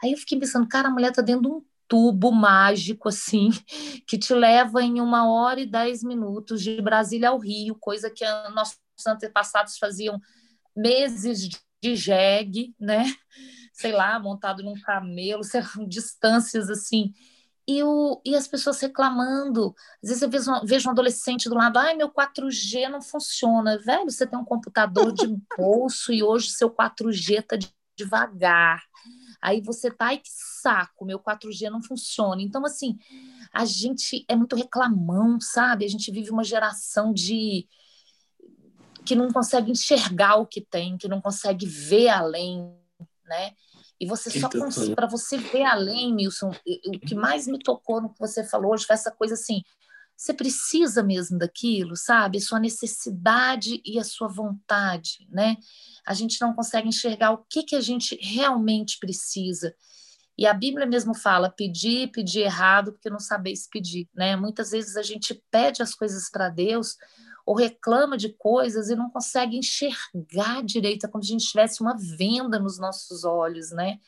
Aí 0.03 0.11
eu 0.11 0.17
fiquei 0.17 0.39
pensando, 0.39 0.67
cara, 0.67 0.87
a 0.87 0.91
mulher 0.91 1.09
está 1.09 1.21
dentro 1.21 1.41
de 1.41 1.47
um 1.47 1.61
tubo 1.87 2.31
mágico, 2.31 3.09
assim, 3.09 3.49
que 4.07 4.17
te 4.17 4.33
leva 4.33 4.81
em 4.81 4.99
uma 5.01 5.29
hora 5.29 5.59
e 5.59 5.65
dez 5.65 6.03
minutos 6.03 6.61
de 6.61 6.81
Brasília 6.81 7.29
ao 7.29 7.39
Rio, 7.39 7.75
coisa 7.79 8.09
que 8.09 8.25
nossos 8.53 8.77
antepassados 9.07 9.77
faziam 9.77 10.19
meses 10.75 11.49
de 11.81 11.95
jegue, 11.95 12.75
né? 12.79 13.05
Sei 13.73 13.91
lá, 13.91 14.19
montado 14.19 14.63
num 14.63 14.79
camelo, 14.81 15.43
sei 15.45 15.61
lá, 15.61 15.69
distâncias 15.87 16.69
assim. 16.69 17.13
E, 17.67 17.81
o, 17.81 18.21
e 18.23 18.35
as 18.35 18.47
pessoas 18.47 18.79
reclamando. 18.79 19.73
Às 20.03 20.09
vezes 20.09 20.21
eu 20.21 20.29
vejo, 20.29 20.51
vejo 20.63 20.87
um 20.87 20.91
adolescente 20.91 21.49
do 21.49 21.55
lado, 21.55 21.77
ai, 21.77 21.95
meu 21.95 22.09
4G 22.09 22.87
não 22.89 23.01
funciona. 23.01 23.77
Velho, 23.79 24.09
você 24.09 24.27
tem 24.27 24.37
um 24.37 24.45
computador 24.45 25.11
de 25.11 25.25
bolso 25.57 26.13
e 26.13 26.21
hoje 26.21 26.51
seu 26.51 26.69
4G 26.69 27.39
está 27.39 27.57
devagar. 27.97 28.83
Aí 29.41 29.61
você 29.61 29.89
tá, 29.89 30.07
ai 30.07 30.17
que 30.17 30.29
saco, 30.29 31.05
meu 31.05 31.19
4G 31.19 31.69
não 31.69 31.81
funciona. 31.81 32.41
Então, 32.41 32.65
assim, 32.65 32.97
a 33.53 33.65
gente 33.65 34.25
é 34.27 34.35
muito 34.35 34.55
reclamão, 34.55 35.39
sabe? 35.39 35.85
A 35.85 35.87
gente 35.87 36.11
vive 36.11 36.31
uma 36.31 36.43
geração 36.43 37.13
de 37.13 37.67
que 39.05 39.15
não 39.15 39.31
consegue 39.31 39.71
enxergar 39.71 40.37
o 40.37 40.47
que 40.47 40.61
tem, 40.61 40.97
que 40.97 41.07
não 41.07 41.21
consegue 41.21 41.65
ver 41.65 42.09
além, 42.09 42.75
né? 43.25 43.53
E 43.99 44.05
você 44.05 44.29
só 44.29 44.49
para 44.93 45.07
você 45.07 45.37
ver 45.37 45.63
além, 45.63 46.13
Milson, 46.13 46.51
o 46.87 46.99
que 46.99 47.15
mais 47.15 47.47
me 47.47 47.59
tocou 47.59 48.01
no 48.01 48.13
que 48.13 48.19
você 48.19 48.43
falou 48.43 48.73
hoje 48.73 48.85
foi 48.85 48.93
essa 48.93 49.11
coisa 49.11 49.35
assim, 49.35 49.61
você 50.17 50.33
precisa 50.33 51.03
mesmo 51.03 51.37
daquilo, 51.37 51.95
sabe? 51.95 52.37
A 52.37 52.41
sua 52.41 52.59
necessidade 52.59 53.81
e 53.85 53.99
a 53.99 54.03
sua 54.03 54.27
vontade, 54.27 55.27
né? 55.29 55.57
A 56.05 56.13
gente 56.13 56.39
não 56.41 56.53
consegue 56.53 56.87
enxergar 56.87 57.31
o 57.31 57.45
que, 57.49 57.63
que 57.63 57.75
a 57.75 57.81
gente 57.81 58.17
realmente 58.21 58.97
precisa. 58.99 59.75
E 60.37 60.45
a 60.45 60.53
Bíblia 60.53 60.85
mesmo 60.85 61.13
fala: 61.13 61.49
pedir, 61.49 62.11
pedir 62.11 62.41
errado, 62.41 62.93
porque 62.93 63.09
não 63.09 63.19
sabeis 63.19 63.67
pedir, 63.67 64.07
né? 64.13 64.35
Muitas 64.35 64.71
vezes 64.71 64.95
a 64.95 65.01
gente 65.01 65.41
pede 65.51 65.81
as 65.81 65.93
coisas 65.93 66.29
para 66.29 66.49
Deus 66.49 66.95
ou 67.45 67.55
reclama 67.55 68.17
de 68.17 68.29
coisas 68.29 68.89
e 68.89 68.95
não 68.95 69.09
consegue 69.09 69.57
enxergar 69.57 70.63
direito, 70.63 71.05
é 71.05 71.09
como 71.09 71.23
se 71.23 71.31
a 71.31 71.33
gente 71.37 71.47
tivesse 71.47 71.81
uma 71.81 71.95
venda 71.95 72.57
nos 72.59 72.79
nossos 72.79 73.23
olhos, 73.23 73.71
né? 73.71 73.99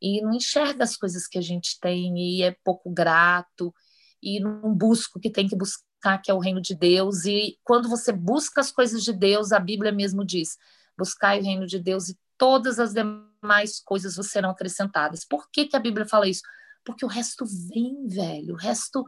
E 0.00 0.22
não 0.22 0.32
enxerga 0.32 0.84
as 0.84 0.96
coisas 0.96 1.26
que 1.26 1.36
a 1.36 1.42
gente 1.42 1.78
tem 1.80 2.16
e 2.16 2.42
é 2.42 2.56
pouco 2.64 2.88
grato 2.90 3.74
e 4.22 4.38
não 4.38 4.72
busca 4.74 5.18
o 5.18 5.20
que 5.20 5.30
tem 5.30 5.48
que 5.48 5.56
buscar, 5.56 6.18
que 6.22 6.30
é 6.30 6.34
o 6.34 6.38
reino 6.38 6.60
de 6.60 6.74
Deus. 6.74 7.24
E 7.24 7.58
quando 7.64 7.88
você 7.88 8.12
busca 8.12 8.60
as 8.60 8.70
coisas 8.70 9.02
de 9.02 9.12
Deus, 9.12 9.52
a 9.52 9.58
Bíblia 9.58 9.90
mesmo 9.90 10.24
diz: 10.24 10.56
buscai 10.96 11.40
o 11.40 11.44
reino 11.44 11.66
de 11.66 11.78
Deus 11.78 12.08
e 12.08 12.18
todas 12.38 12.78
as 12.78 12.94
demais 12.94 13.80
coisas 13.84 14.14
serão 14.28 14.50
acrescentadas. 14.50 15.24
Por 15.24 15.50
que, 15.50 15.66
que 15.66 15.76
a 15.76 15.80
Bíblia 15.80 16.06
fala 16.06 16.28
isso? 16.28 16.42
Porque 16.84 17.04
o 17.04 17.08
resto 17.08 17.44
vem, 17.44 18.06
velho. 18.06 18.54
O 18.54 18.56
resto, 18.56 19.04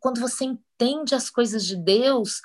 quando 0.00 0.20
você 0.20 0.44
entende 0.44 1.14
as 1.14 1.30
coisas 1.30 1.64
de 1.64 1.76
Deus, 1.76 2.42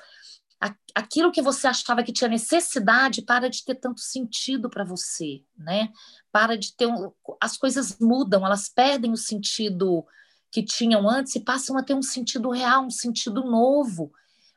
aquilo 0.94 1.32
que 1.32 1.42
você 1.42 1.68
achava 1.68 2.04
que 2.04 2.14
tinha 2.14 2.30
necessidade 2.30 3.22
para 3.22 3.50
de 3.50 3.64
ter 3.64 3.76
tanto 3.76 4.00
sentido 4.00 4.70
para 4.70 4.84
você, 4.84 5.44
né? 5.58 5.90
Para 6.32 6.58
de 6.58 6.74
ter 6.76 6.88
um, 6.88 7.12
as 7.42 7.58
coisas 7.58 7.98
mudam, 8.00 8.46
elas 8.46 8.70
perdem 8.70 9.12
o 9.12 9.18
sentido 9.18 10.06
que 10.52 10.64
tinham 10.64 11.10
antes 11.10 11.36
e 11.36 11.42
passam 11.42 11.78
a 11.78 11.84
ter 11.84 11.94
um 11.94 12.02
sentido 12.02 12.50
real, 12.50 12.86
um 12.86 12.90
sentido 12.90 13.44
novo, 13.44 14.14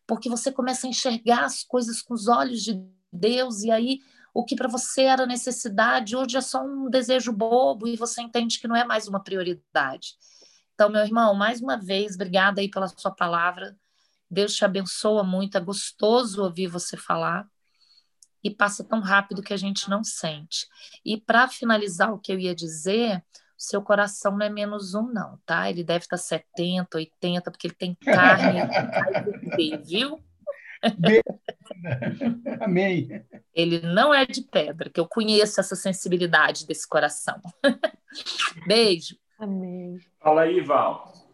porque 0.07 0.29
você 0.29 0.53
começa 0.53 0.87
a 0.87 0.91
enxergar 0.91 1.45
as 1.45 1.65
coisas 1.65 2.01
com 2.01 2.15
os 2.15 2.29
olhos 2.29 2.63
de 2.63 2.81
Deus 3.13 3.63
e 3.63 3.71
aí 3.71 4.01
o 4.33 4.45
que 4.45 4.55
para 4.55 4.69
você 4.69 5.03
era 5.03 5.27
necessidade 5.27 6.15
hoje 6.15 6.37
é 6.37 6.41
só 6.41 6.63
um 6.63 6.89
desejo 6.89 7.33
bobo 7.33 7.89
e 7.89 7.97
você 7.97 8.23
entende 8.23 8.61
que 8.61 8.69
não 8.69 8.77
é 8.77 8.85
mais 8.85 9.09
uma 9.09 9.23
prioridade. 9.23 10.17
Então, 10.75 10.89
meu 10.89 11.03
irmão, 11.03 11.35
mais 11.35 11.61
uma 11.61 11.77
vez, 11.77 12.15
obrigada 12.15 12.61
aí 12.61 12.71
pela 12.71 12.87
sua 12.87 13.11
palavra. 13.11 13.77
Deus 14.31 14.55
te 14.55 14.65
abençoa 14.65 15.23
muito, 15.23 15.57
é 15.57 15.61
gostoso 15.61 16.43
ouvir 16.43 16.67
você 16.67 16.97
falar 16.97 17.47
e 18.43 18.51
passa 18.51 18.85
tão 18.85 19.01
rápido 19.01 19.43
que 19.43 19.53
a 19.53 19.57
gente 19.57 19.89
não 19.91 20.05
sente. 20.05 20.67
E 21.05 21.21
para 21.21 21.49
finalizar 21.49 22.13
o 22.13 22.19
que 22.19 22.33
eu 22.33 22.39
ia 22.39 22.55
dizer, 22.55 23.25
seu 23.57 23.83
coração 23.83 24.37
não 24.37 24.47
é 24.47 24.51
menos 24.51 24.95
um, 24.95 25.03
não, 25.03 25.39
tá? 25.45 25.69
Ele 25.69 25.83
deve 25.83 26.05
estar 26.05 26.17
70, 26.17 26.97
80, 26.97 27.51
porque 27.51 27.67
ele 27.67 27.75
tem 27.75 27.95
carne, 27.95 28.61
viu? 29.85 30.23
Amém. 32.61 33.25
Ele 33.53 33.81
não 33.81 34.15
é 34.15 34.25
de 34.25 34.43
pedra, 34.43 34.89
que 34.89 35.01
eu 35.01 35.09
conheço 35.09 35.59
essa 35.59 35.75
sensibilidade 35.75 36.67
desse 36.67 36.87
coração. 36.87 37.41
Beijo. 38.67 39.17
Amém. 39.39 39.99
Fala 40.21 40.43
aí, 40.43 40.61
Val. 40.61 41.28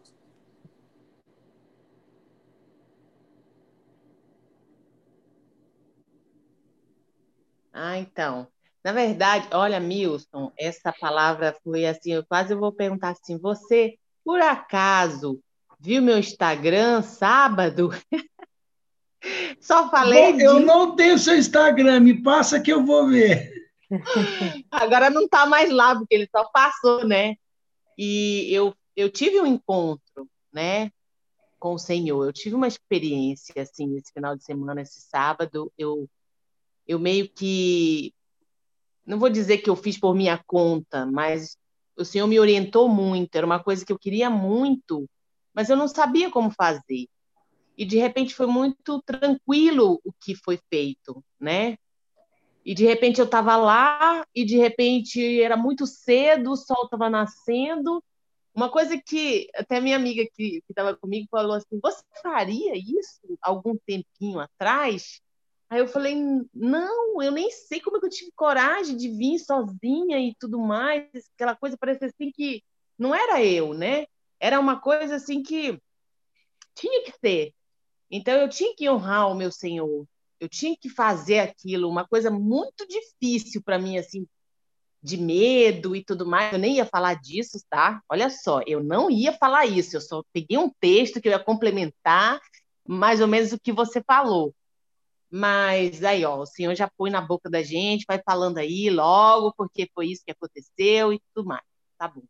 Ah, 7.77 7.97
então. 7.97 8.47
Na 8.81 8.93
verdade, 8.93 9.49
olha, 9.51 9.81
Milson, 9.81 10.49
essa 10.57 10.93
palavra 10.93 11.53
foi 11.61 11.85
assim, 11.85 12.13
eu 12.13 12.25
quase 12.25 12.55
vou 12.55 12.71
perguntar 12.71 13.09
assim, 13.09 13.37
você, 13.37 13.97
por 14.23 14.39
acaso, 14.39 15.41
viu 15.77 16.01
meu 16.01 16.17
Instagram 16.17 17.01
sábado? 17.01 17.89
Só 19.59 19.89
falei 19.89 20.33
Bom, 20.33 20.39
Eu 20.39 20.59
não 20.61 20.95
tenho 20.95 21.19
seu 21.19 21.35
Instagram, 21.35 21.99
me 21.99 22.23
passa 22.23 22.61
que 22.61 22.71
eu 22.71 22.85
vou 22.85 23.07
ver. 23.09 23.51
Agora 24.71 25.09
não 25.09 25.25
está 25.25 25.45
mais 25.45 25.69
lá, 25.69 25.95
porque 25.95 26.15
ele 26.15 26.29
só 26.31 26.45
passou, 26.45 27.05
né? 27.05 27.35
E 27.97 28.47
eu, 28.53 28.73
eu 28.95 29.09
tive 29.09 29.41
um 29.41 29.45
encontro, 29.45 30.29
né, 30.53 30.91
com 31.59 31.73
o 31.73 31.79
Senhor. 31.79 32.23
Eu 32.23 32.31
tive 32.31 32.55
uma 32.55 32.67
experiência, 32.67 33.61
assim, 33.61 33.97
esse 33.97 34.13
final 34.13 34.35
de 34.35 34.45
semana, 34.45 34.81
esse 34.81 35.01
sábado. 35.01 35.71
Eu, 35.77 36.07
eu 36.87 36.99
meio 36.99 37.29
que. 37.29 38.13
Não 39.05 39.19
vou 39.19 39.29
dizer 39.29 39.59
que 39.59 39.69
eu 39.69 39.75
fiz 39.75 39.97
por 39.97 40.15
minha 40.15 40.41
conta, 40.45 41.05
mas 41.05 41.57
o 41.95 42.03
Senhor 42.03 42.27
me 42.27 42.39
orientou 42.39 42.89
muito. 42.89 43.35
Era 43.35 43.45
uma 43.45 43.63
coisa 43.63 43.85
que 43.85 43.91
eu 43.91 43.99
queria 43.99 44.29
muito, 44.29 45.07
mas 45.53 45.69
eu 45.69 45.77
não 45.77 45.87
sabia 45.87 46.29
como 46.29 46.49
fazer 46.51 47.07
e 47.77 47.85
de 47.85 47.97
repente 47.97 48.33
foi 48.33 48.47
muito 48.47 49.01
tranquilo 49.03 49.99
o 50.03 50.13
que 50.13 50.35
foi 50.35 50.59
feito, 50.69 51.23
né? 51.39 51.77
E 52.63 52.73
de 52.73 52.85
repente 52.85 53.19
eu 53.19 53.25
estava 53.25 53.55
lá 53.55 54.25
e 54.33 54.43
de 54.43 54.57
repente 54.57 55.41
era 55.41 55.55
muito 55.55 55.85
cedo, 55.85 56.51
o 56.51 56.55
sol 56.55 56.85
estava 56.85 57.09
nascendo. 57.09 58.03
Uma 58.53 58.69
coisa 58.69 58.97
que 58.97 59.47
até 59.53 59.79
minha 59.79 59.97
amiga 59.97 60.23
que 60.33 60.63
estava 60.69 60.95
comigo 60.95 61.27
falou 61.29 61.53
assim: 61.53 61.79
Você 61.81 62.01
faria 62.23 62.75
isso 62.75 63.21
algum 63.41 63.75
tempinho 63.85 64.39
atrás? 64.39 65.21
Aí 65.69 65.79
eu 65.79 65.87
falei: 65.87 66.15
Não, 66.53 67.21
eu 67.21 67.31
nem 67.31 67.49
sei 67.51 67.79
como 67.79 67.97
é 67.97 67.99
que 67.99 68.05
eu 68.05 68.09
tive 68.11 68.31
coragem 68.35 68.95
de 68.95 69.09
vir 69.09 69.39
sozinha 69.39 70.19
e 70.19 70.35
tudo 70.39 70.59
mais. 70.59 71.07
Aquela 71.35 71.55
coisa 71.55 71.77
parecia 71.77 72.07
assim 72.07 72.31
que 72.31 72.63
não 72.97 73.13
era 73.13 73.43
eu, 73.43 73.73
né? 73.73 74.05
Era 74.39 74.59
uma 74.59 74.79
coisa 74.79 75.15
assim 75.15 75.41
que 75.41 75.79
tinha 76.75 77.03
que 77.03 77.13
ser. 77.19 77.53
Então 78.11 78.33
eu 78.35 78.49
tinha 78.49 78.75
que 78.75 78.89
honrar 78.89 79.29
o 79.29 79.35
meu 79.35 79.51
Senhor. 79.51 80.05
Eu 80.39 80.49
tinha 80.49 80.75
que 80.77 80.89
fazer 80.89 81.39
aquilo, 81.39 81.89
uma 81.89 82.07
coisa 82.07 82.29
muito 82.29 82.85
difícil 82.87 83.61
para 83.63 83.79
mim 83.79 83.97
assim, 83.97 84.27
de 85.01 85.17
medo 85.17 85.95
e 85.95 86.03
tudo 86.03 86.25
mais. 86.25 86.53
Eu 86.53 86.59
nem 86.59 86.75
ia 86.75 86.85
falar 86.85 87.15
disso, 87.15 87.59
tá? 87.69 88.01
Olha 88.09 88.29
só, 88.29 88.61
eu 88.67 88.83
não 88.83 89.09
ia 89.09 89.33
falar 89.33 89.65
isso. 89.65 89.95
Eu 89.95 90.01
só 90.01 90.23
peguei 90.33 90.57
um 90.57 90.69
texto 90.79 91.21
que 91.21 91.27
eu 91.27 91.31
ia 91.31 91.39
complementar 91.39 92.39
mais 92.87 93.21
ou 93.21 93.27
menos 93.27 93.51
o 93.51 93.59
que 93.59 93.71
você 93.71 94.03
falou. 94.03 94.53
Mas 95.37 96.01
aí, 96.01 96.23
ó, 96.23 96.37
o 96.37 96.45
Senhor 96.45 96.73
já 96.75 96.89
põe 96.97 97.11
na 97.11 97.19
boca 97.19 97.49
da 97.49 97.61
gente, 97.61 98.05
vai 98.07 98.21
falando 98.23 98.57
aí 98.57 98.89
logo, 98.89 99.53
porque 99.57 99.91
foi 99.93 100.07
isso 100.07 100.23
que 100.23 100.31
aconteceu 100.31 101.11
e 101.11 101.21
tudo 101.33 101.45
mais. 101.45 101.61
Tá 101.97 102.07
bom. 102.07 102.23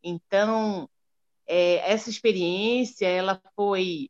Então, 0.00 0.88
é, 1.44 1.90
essa 1.90 2.08
experiência, 2.08 3.08
ela 3.08 3.42
foi 3.56 4.08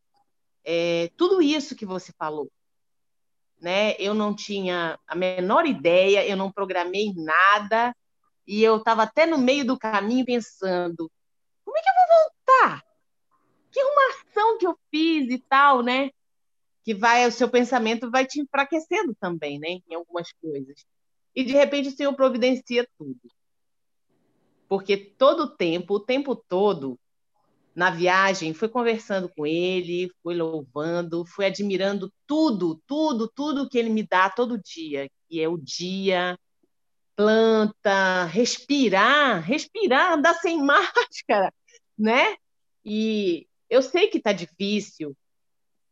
é, 0.63 1.11
tudo 1.17 1.41
isso 1.41 1.75
que 1.75 1.87
você 1.87 2.13
falou. 2.19 2.53
Né? 3.59 3.95
Eu 3.99 4.13
não 4.13 4.35
tinha 4.35 4.99
a 5.09 5.15
menor 5.15 5.65
ideia, 5.65 6.29
eu 6.29 6.37
não 6.37 6.53
programei 6.53 7.15
nada, 7.15 7.97
e 8.47 8.63
eu 8.63 8.77
estava 8.77 9.05
até 9.05 9.25
no 9.25 9.39
meio 9.39 9.65
do 9.65 9.79
caminho 9.79 10.27
pensando: 10.27 11.11
como 11.65 11.79
é 11.79 11.81
que 11.81 11.89
eu 11.89 11.95
vou 11.95 12.61
voltar? 12.69 12.85
Que 13.73 13.81
arrumação 13.81 14.59
que 14.59 14.67
eu 14.67 14.79
fiz 14.91 15.31
e 15.31 15.39
tal, 15.39 15.83
né? 15.83 16.11
Que 16.87 16.95
vai, 16.95 17.27
o 17.27 17.33
seu 17.33 17.51
pensamento 17.51 18.11
vai 18.11 18.25
te 18.25 18.41
enfraquecendo 18.41 19.15
também, 19.21 19.59
né? 19.59 19.81
Em 19.91 19.95
algumas 19.95 20.33
coisas. 20.41 20.87
E 21.35 21.45
de 21.45 21.53
repente 21.53 21.89
o 21.89 21.93
Senhor 21.95 22.15
providencia 22.15 22.89
tudo. 22.97 23.21
Porque 24.67 24.97
todo 24.97 25.41
o 25.41 25.51
tempo, 25.51 25.95
o 25.95 26.01
tempo 26.01 26.35
todo, 26.35 26.99
na 27.75 27.91
viagem, 27.91 28.55
fui 28.55 28.69
conversando 28.69 29.29
com 29.29 29.47
ele, 29.47 30.11
fui 30.23 30.35
louvando, 30.35 31.27
fui 31.27 31.45
admirando 31.45 32.11
tudo, 32.27 32.81
tudo, 32.87 33.29
tudo 33.29 33.69
que 33.69 33.77
ele 33.77 33.91
me 33.91 34.03
dá 34.03 34.31
todo 34.31 34.59
dia, 34.59 35.11
que 35.29 35.43
é 35.43 35.47
o 35.47 35.59
dia, 35.59 36.39
planta, 37.15 38.25
respirar, 38.27 39.43
respirar, 39.43 40.13
andar 40.13 40.35
sem 40.35 40.57
máscara, 40.65 41.53
né? 41.99 42.37
E 42.85 43.47
eu 43.69 43.83
sei 43.83 44.09
que 44.09 44.19
está 44.19 44.33
difícil, 44.33 45.17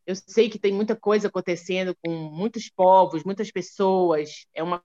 eu 0.07 0.15
sei 0.17 0.49
que 0.49 0.59
tem 0.59 0.73
muita 0.73 0.97
coisa 0.97 1.29
acontecendo 1.29 1.95
com 2.03 2.11
muitos 2.11 2.69
povos, 2.71 3.25
muitas 3.25 3.51
pessoas, 3.51 4.47
é 4.55 4.63
uma 4.63 4.79